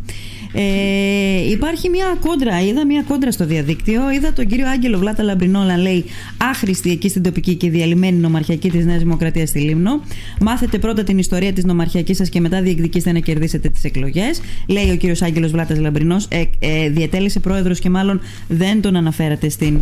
[0.52, 4.10] Ε, υπάρχει μια κόντρα, είδα μια κόντρα στο διαδίκτυο.
[4.10, 6.04] Είδα τον κύριο Άγγελο Βλάτα Λαμπρινό να λέει
[6.36, 10.00] άχρηστη εκεί στην τοπική και διαλυμένη νομαρχιακή της Νέας Δημοκρατίας στη Λίμνο.
[10.40, 14.40] Μάθετε πρώτα την ιστορία της νομαρχιακής σας και μετά διεκδικήστε να κερδίσετε τις εκλογές.
[14.66, 16.26] Λέει ο κύριος Άγγελος Βλάτας Λαμπρινός.
[16.30, 19.76] Ε, ε, διατέλεσε πρόεδρος και μάλλον δεν τον αναφέρατε στην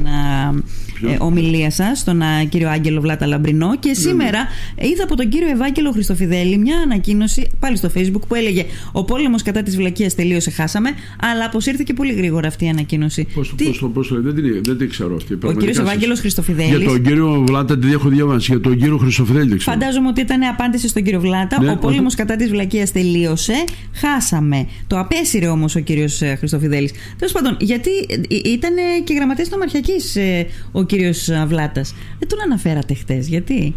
[1.09, 3.77] ε, ομιλία σας, τον α, κύριο Άγγελο Βλάτα Λαμπρινό.
[3.79, 4.39] Και ναι, σήμερα
[4.81, 4.89] ναι.
[4.89, 9.43] είδα από τον κύριο Ευάγγελο Χριστοφιδέλη μια ανακοίνωση πάλι στο Facebook που έλεγε Ο πόλεμος
[9.43, 10.91] κατά της βλακείας τελείωσε χάσαμε,
[11.21, 13.27] αλλά αποσύρθηκε πολύ γρήγορα αυτή η ανακοίνωση.
[13.35, 15.39] Πώς το πώς, δεν, την, δεν την ξέρω αυτή.
[15.43, 16.77] Ο κύριος Ευάγγελος Χριστοφιδέλης.
[16.77, 18.51] Για τον κύριο Βλάτα την έχω διαβάσει.
[18.51, 19.59] Για τον κύριο Χριστοφιδέλη.
[19.59, 21.63] Φαντάζομαι ότι ήταν απάντηση στον κύριο Βλάτα.
[21.63, 23.65] Ναι, ο πόλεμος κατά της βλακείας τελείωσε.
[23.93, 24.67] Χάσαμε.
[24.87, 26.93] Το απέσυρε όμως ο κύριος ε, Χριστοφιδέλης.
[27.19, 31.95] Τέλος πάντων, γιατί ε, ήταν και γραμματέας νομαρχιακής ε, ο κύριος Βλάτας.
[32.19, 33.29] Δεν τον αναφέρατε χτες.
[33.29, 33.75] Γιατί;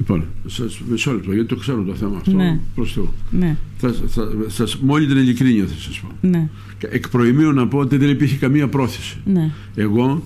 [0.00, 2.36] Λοιπόν, σας, μισό λεπτό, γιατί το ξέρω το θέμα αυτό.
[2.36, 2.60] Ναι.
[2.74, 3.12] Προς Θεού.
[3.30, 3.56] Ναι.
[3.76, 6.28] Θα, θα, θα, μόλι την ειλικρίνεια θα σας πω.
[6.28, 6.48] Ναι.
[6.78, 9.18] Εκ προημίου να πω ότι δεν υπήρχε καμία πρόθεση.
[9.24, 9.50] Ναι.
[9.74, 10.22] Εγώ,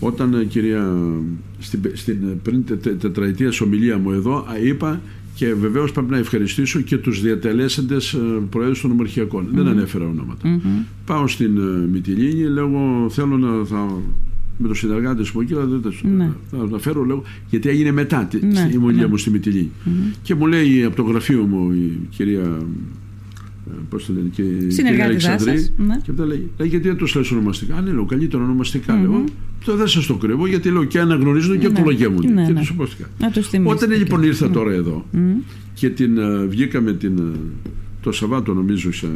[0.00, 0.92] όταν ε, κυρία,
[1.58, 5.00] στην, στην πριν τε, τετραετίας ομιλία μου εδώ, είπα
[5.34, 8.18] και βεβαίως πρέπει να ευχαριστήσω και τους διατελέσαντες ε,
[8.50, 9.44] προέδρους των νομαρχιακών.
[9.44, 9.54] Mm-hmm.
[9.54, 10.42] Δεν ανέφερα ονόματα.
[10.44, 10.84] Mm-hmm.
[11.06, 14.00] Πάω στην uh, Μυτιλίνη, λέγω θέλω να θα
[14.58, 15.54] με τον συνεργάτη μου εκεί,
[16.16, 16.30] ναι.
[16.50, 19.08] θα τα φέρω λέω, γιατί έγινε μετά τη ναι, ομιλία ναι.
[19.08, 19.70] μου στη Μυτιλή.
[19.84, 20.14] Mm-hmm.
[20.22, 22.58] Και μου λέει από το γραφείο μου η κυρία.
[23.70, 25.68] Ε, Πώς το λένε, και η κυρία Αλεξανδρή.
[25.76, 26.00] Ναι.
[26.02, 28.98] Και αυτά λέει, λέει, γιατί δεν τους λες ονομαστικά; Ναι, λέω, καλύτερα ονομαστικά.
[28.98, 29.02] Mm-hmm.
[29.02, 29.24] Λέω,
[29.64, 31.78] το δεν σας το κρύβω, γιατί λέω και αναγνωρίζονται και ναι.
[31.78, 32.28] απολογεύονται.
[32.28, 32.60] Ναι, και ναι.
[32.60, 32.74] τους
[33.64, 35.04] Όταν λοιπόν ήρθα τώρα εδώ
[35.76, 37.36] και την uh, βγήκαμε την, uh,
[38.06, 38.92] το Σαββάτο νομίζω.
[38.92, 39.06] Σε,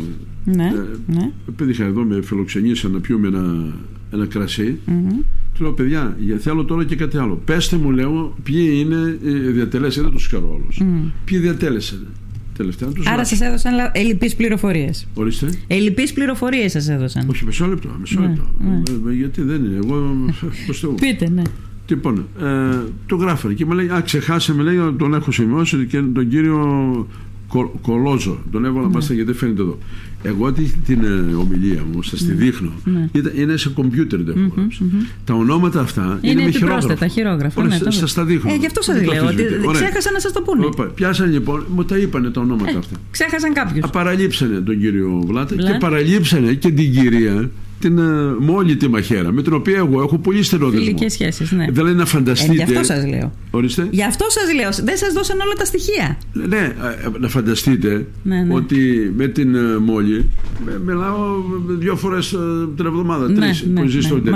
[0.44, 0.72] ναι,
[1.06, 1.30] ναι.
[1.48, 3.74] Επειδή είχα εδώ με φιλοξενήσει να πιούμε ένα
[4.12, 4.78] ένα κρασί.
[4.86, 5.24] Mm-hmm.
[5.54, 7.40] Του λέω, παιδιά, θέλω τώρα και κάτι άλλο.
[7.44, 10.68] Πέστε μου, λέω, ποιοι είναι οι διατελέσσερ, δεν τους ξέρω όλου.
[10.80, 11.10] Mm.
[11.24, 12.06] Ποιοι διατέλεσαν.
[12.56, 15.06] τελευταία να τους Άρα σας έδωσαν ελλειπείς πληροφορίες.
[15.14, 15.52] Ορίστε.
[15.66, 17.28] Ελλειπείς πληροφορίες σας έδωσαν.
[17.28, 17.88] Όχι, μισό λεπτό.
[18.00, 18.44] Μισό ναι, λεπτό.
[19.04, 19.12] Ναι.
[19.12, 19.76] Γιατί δεν είναι.
[19.84, 20.16] Εγώ.
[21.00, 21.42] Πείτε, ναι.
[21.88, 22.76] Λοιπόν, ε,
[23.06, 27.06] το γράφανε και μου λέει: Α, ξεχάσαμε, λέει, τον έχω σημειώσει και τον κύριο
[27.82, 28.38] Κολόζο.
[28.52, 28.92] Τον έβαλα ναι.
[28.92, 29.78] μάλιστα γιατί φαίνεται εδώ.
[30.22, 32.34] Εγώ την ε, ομιλία μου, σας τη ναι.
[32.34, 33.08] δείχνω, ναι.
[33.36, 37.06] είναι σε κομπιούτερ δεν έχω mm-hmm, Τα ονόματα αυτά είναι, είναι με χειρόγραφα.
[37.06, 37.64] χειρόγραφα.
[37.64, 38.52] Ναι, σα τα δείχνω.
[38.52, 39.26] Ε, γι' αυτό σας λέω.
[39.26, 40.64] Ότι ξέχασαν να σας το πούνε.
[40.64, 42.96] Οπα, πιάσανε λοιπόν, μου τα είπανε τα ονόματα ε, αυτά.
[43.10, 43.90] Ξέχασαν κάποιους.
[43.90, 47.50] Παραλείψανε τον κύριο Βλάτα και παραλείψανε και την κυρία
[47.80, 50.84] την uh, μόλι τη μαχαίρα, με την οποία εγώ έχω πολύ στενό δεσμό.
[50.84, 51.66] Φιλικές σχέσεις, ναι.
[51.70, 52.52] Δηλαδή να φανταστείτε.
[52.52, 53.32] Ε, γι' αυτό σας λέω.
[53.50, 53.88] Ορίστε.
[53.90, 54.86] Γι' αυτό σας λέω.
[54.86, 56.18] Δεν σας δώσαν όλα τα στοιχεία.
[56.32, 58.54] Ναι, ε, να φανταστείτε ναι, ναι.
[58.54, 60.30] ότι με την uh, Μόλι
[60.86, 61.16] μιλάω
[61.78, 63.28] δύο φορές uh, την εβδομάδα.
[63.28, 64.30] Ναι, τρεις ναι, που ζει στο ναι,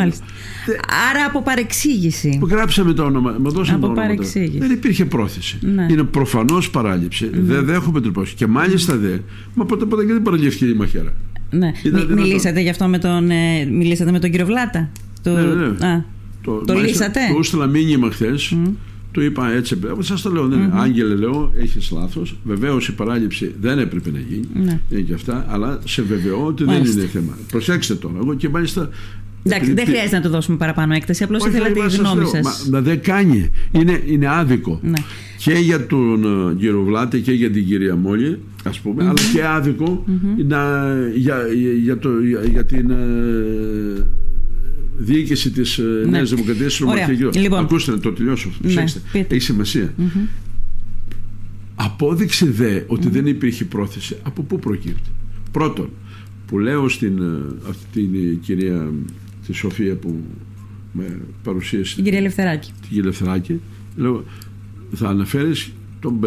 [1.11, 2.37] Άρα από παρεξήγηση.
[2.41, 3.37] Που γράψαμε το όνομα.
[3.41, 4.27] Μα δώσαμε από το
[4.59, 5.59] Δεν υπήρχε πρόθεση.
[5.61, 5.87] Ναι.
[5.91, 7.31] Είναι προφανώς παράληψη.
[7.33, 7.41] Ναι.
[7.41, 8.35] Δεν δέχομαι την πρόθεση.
[8.35, 9.17] Και μάλιστα δε.
[9.55, 11.13] Μα ποτέ ποτέ δεν παραλήφθηκε η μαχαίρα;
[11.59, 11.73] Ναι.
[12.15, 14.91] μιλήσατε γι' αυτό με τον, ε, μιλήσατε με τον κύριο Βλάτα;
[15.23, 15.67] Το, ναι, ναι.
[15.69, 15.87] ναι.
[15.87, 16.05] Α,
[16.43, 18.55] το, το λύσατε; Το έστειλα μήνυμα χθες.
[18.57, 18.71] Mm.
[19.13, 19.79] Του είπα έτσι.
[19.99, 20.49] Σας το λέω.
[20.53, 20.71] Mm-hmm.
[20.73, 22.37] Άγγελε, λέω, έχεις λάθος.
[22.45, 24.49] Βεβαίως η παράληψη δεν έπρεπε να γίνει.
[24.65, 24.81] Ναι.
[24.91, 25.47] Είναι και αυτά.
[25.49, 27.37] Αλλά σε βεβαιώ ότι δεν είναι θέμα.
[27.49, 28.15] Προσέξτε τώρα.
[28.17, 28.89] Εγώ και μάλιστα
[29.47, 31.23] Εντάξει, δεν χρειάζεται να το δώσουμε παραπάνω έκταση.
[31.23, 32.69] Απλώς ήθελα τη γνώμη σας.
[32.71, 33.51] Μα δεν κάνει.
[33.73, 34.81] Είναι, είναι άδικο.
[34.83, 35.03] Ναι.
[35.39, 39.07] Και για τον uh, κύριο Βλάτη και για την κυρία Μόλι, ας πούμε, mm-hmm.
[39.07, 40.45] αλλά και άδικο mm-hmm.
[40.47, 41.37] να, για,
[41.83, 42.91] για, το, για, για την.
[42.91, 44.05] Uh,
[44.97, 46.11] διοίκηση της ναι.
[46.11, 46.91] Νέας Δημοκρατίας του
[47.35, 48.53] Λοιπόν, Ακούστε να το τελειώσω.
[48.63, 49.95] Ναι, Έχει σημασία.
[49.99, 50.29] Mm-hmm.
[51.75, 53.11] Απόδειξη δε ότι mm-hmm.
[53.11, 54.17] δεν υπήρχε πρόθεση.
[54.23, 55.11] Από πού προκύπτει;
[55.51, 55.91] Πρώτον,
[56.47, 57.23] που λέω στην
[57.69, 58.91] αυτή την κυρία
[59.47, 60.21] τη Σοφία που
[60.93, 61.95] με παρουσίασε.
[61.95, 62.71] Την κυρία Ελευθεράκη.
[62.81, 63.61] Την κυρία Ελευθεράκη.
[63.97, 64.25] Λέω,
[64.95, 66.21] θα αναφέρεις τον,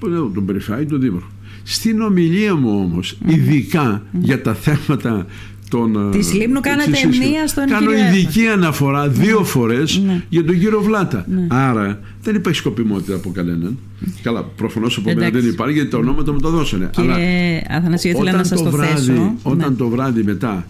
[0.00, 1.28] τον, τον Περιφάη, τον Δήμαρχο.
[1.62, 5.26] Στην ομιλία μου όμως, ειδικά για τα θέματα
[5.70, 6.90] των, Της Λίμνου κάνατε
[7.20, 9.44] μία στον Κάνω ειδική αναφορά δύο ναι.
[9.44, 10.22] φορές ναι.
[10.28, 11.26] για τον κύριο Βλάτα.
[11.28, 11.46] Ναι.
[11.48, 13.78] Άρα δεν υπάρχει σκοπιμότητα από κανέναν.
[14.22, 16.90] Καλά, προφανώς από μένα δεν υπάρχει γιατί τα ονόματα μου τα δώσανε.
[16.92, 19.34] Κύριε Αλλά Αθανασίου, ήθελα να σας το, το βράδυ, θέσω.
[19.42, 20.66] Όταν το βράδυ μετά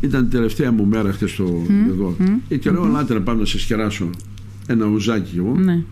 [0.00, 1.38] ήταν η τελευταία μου μέρα χθες
[1.88, 2.16] εδώ.
[2.20, 2.58] Mm.
[2.60, 3.08] Και λέω, mm-hmm.
[3.08, 4.10] να πάμε να σε σκεράσω
[4.66, 5.56] ένα ουζάκι εγώ.
[5.56, 5.82] Ναι.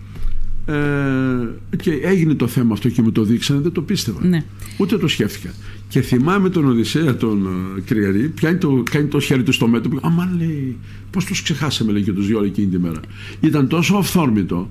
[0.68, 4.26] Ε, και έγινε το θέμα αυτό και μου το δείξανε, δεν το πίστευα.
[4.26, 4.44] Ναι.
[4.78, 5.50] Ούτε το σκέφτηκα.
[5.88, 9.98] Και θυμάμαι τον Οδυσσέα τον uh, Κρυαρή, πιάνει το, κάνει το χέρι του στο μέτωπο.
[10.02, 10.76] Αμάν λέει,
[11.10, 13.00] πώς τους ξεχάσαμε λέει και τους δυο εκείνη τη μέρα.
[13.40, 14.70] Ήταν τόσο αυθόρμητο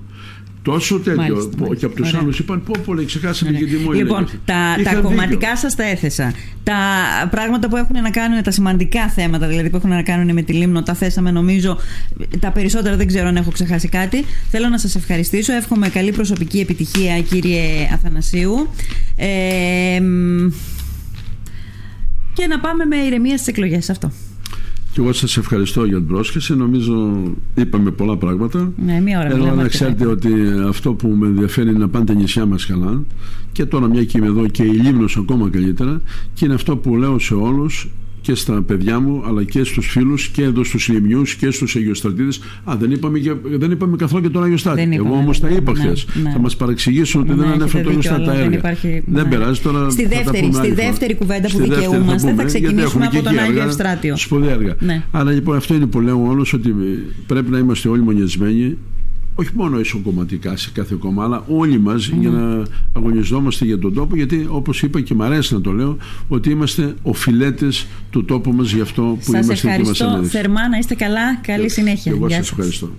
[0.66, 1.34] Τόσο τέτοιο.
[1.34, 3.96] Μάλιστα, και από τους άλλους είπαν: Πω, πω, λέει, ξεχάσαμε και τη μόνη.
[3.96, 6.32] Λοιπόν, τα, τα κομματικά σας τα έθεσα.
[6.62, 6.74] Τα
[7.30, 10.52] πράγματα που έχουν να κάνουν, τα σημαντικά θέματα δηλαδή που έχουν να κάνουν με τη
[10.52, 11.78] Λίμνο, τα θέσαμε νομίζω.
[12.40, 14.24] Τα περισσότερα δεν ξέρω αν έχω ξεχάσει κάτι.
[14.50, 15.52] Θέλω να σας ευχαριστήσω.
[15.52, 18.68] Εύχομαι καλή προσωπική επιτυχία, κύριε Αθανασίου.
[19.16, 20.00] Ε,
[22.32, 23.90] και να πάμε με ηρεμία στις εκλογές.
[23.90, 24.12] Αυτό.
[24.96, 26.56] Και εγώ σας ευχαριστώ για την πρόσκληση.
[26.56, 27.22] Νομίζω
[27.54, 28.72] είπαμε πολλά πράγματα.
[28.76, 30.32] Ναι, μία ώρα Θέλω να ξέρετε ότι
[30.68, 33.02] αυτό που με ενδιαφέρει είναι να πάνε τα νησιά μας καλά.
[33.52, 36.00] Και τώρα μια και είμαι εδώ και η Λίμνος ακόμα καλύτερα.
[36.34, 37.90] Και είναι αυτό που λέω σε όλους
[38.26, 42.32] και στα παιδιά μου, αλλά και στους φίλους και εδώ στου Λιμιούς και στους Αγιοστρατήδε.
[42.64, 44.88] Α, δεν είπαμε, και, δεν είπαμε καθόλου και τον Αγιοστάτη.
[44.92, 46.06] Εγώ όμως τα είπα ναι, χθες.
[46.22, 46.30] Ναι.
[46.30, 48.42] Θα μας παρεξηγήσουν ότι ναι, δεν ανέφερε τον Αγιοστάτη τα έργα.
[48.42, 49.90] Δεν, υπάρχει, δεν περάζει τώρα.
[49.90, 54.16] Στη δεύτερη, στη δεύτερη κουβέντα που δικαιούμαστε θα ξεκινήσουμε από τον Άγιο Ευστράτιο.
[54.16, 54.76] Σπουδαία έργα.
[55.10, 56.74] Αλλά λοιπόν αυτό είναι που λέω όλους ότι
[57.26, 58.76] πρέπει να είμαστε όλοι μονιασμένοι
[59.38, 62.62] όχι μόνο ισοκομματικά σε κάθε κόμμα, αλλά όλοι μα για να
[62.92, 64.16] αγωνιζόμαστε για τον τόπο.
[64.16, 65.96] Γιατί, όπως είπα και μου αρέσει να το λέω,
[66.28, 70.78] ότι είμαστε οφειλέτες του τόπου μας για αυτό που σας είμαστε και μας θερμά να
[70.78, 71.36] είστε καλά.
[71.36, 72.12] Καλή συνέχεια.
[72.12, 72.90] Εγώ σας ευχαριστώ.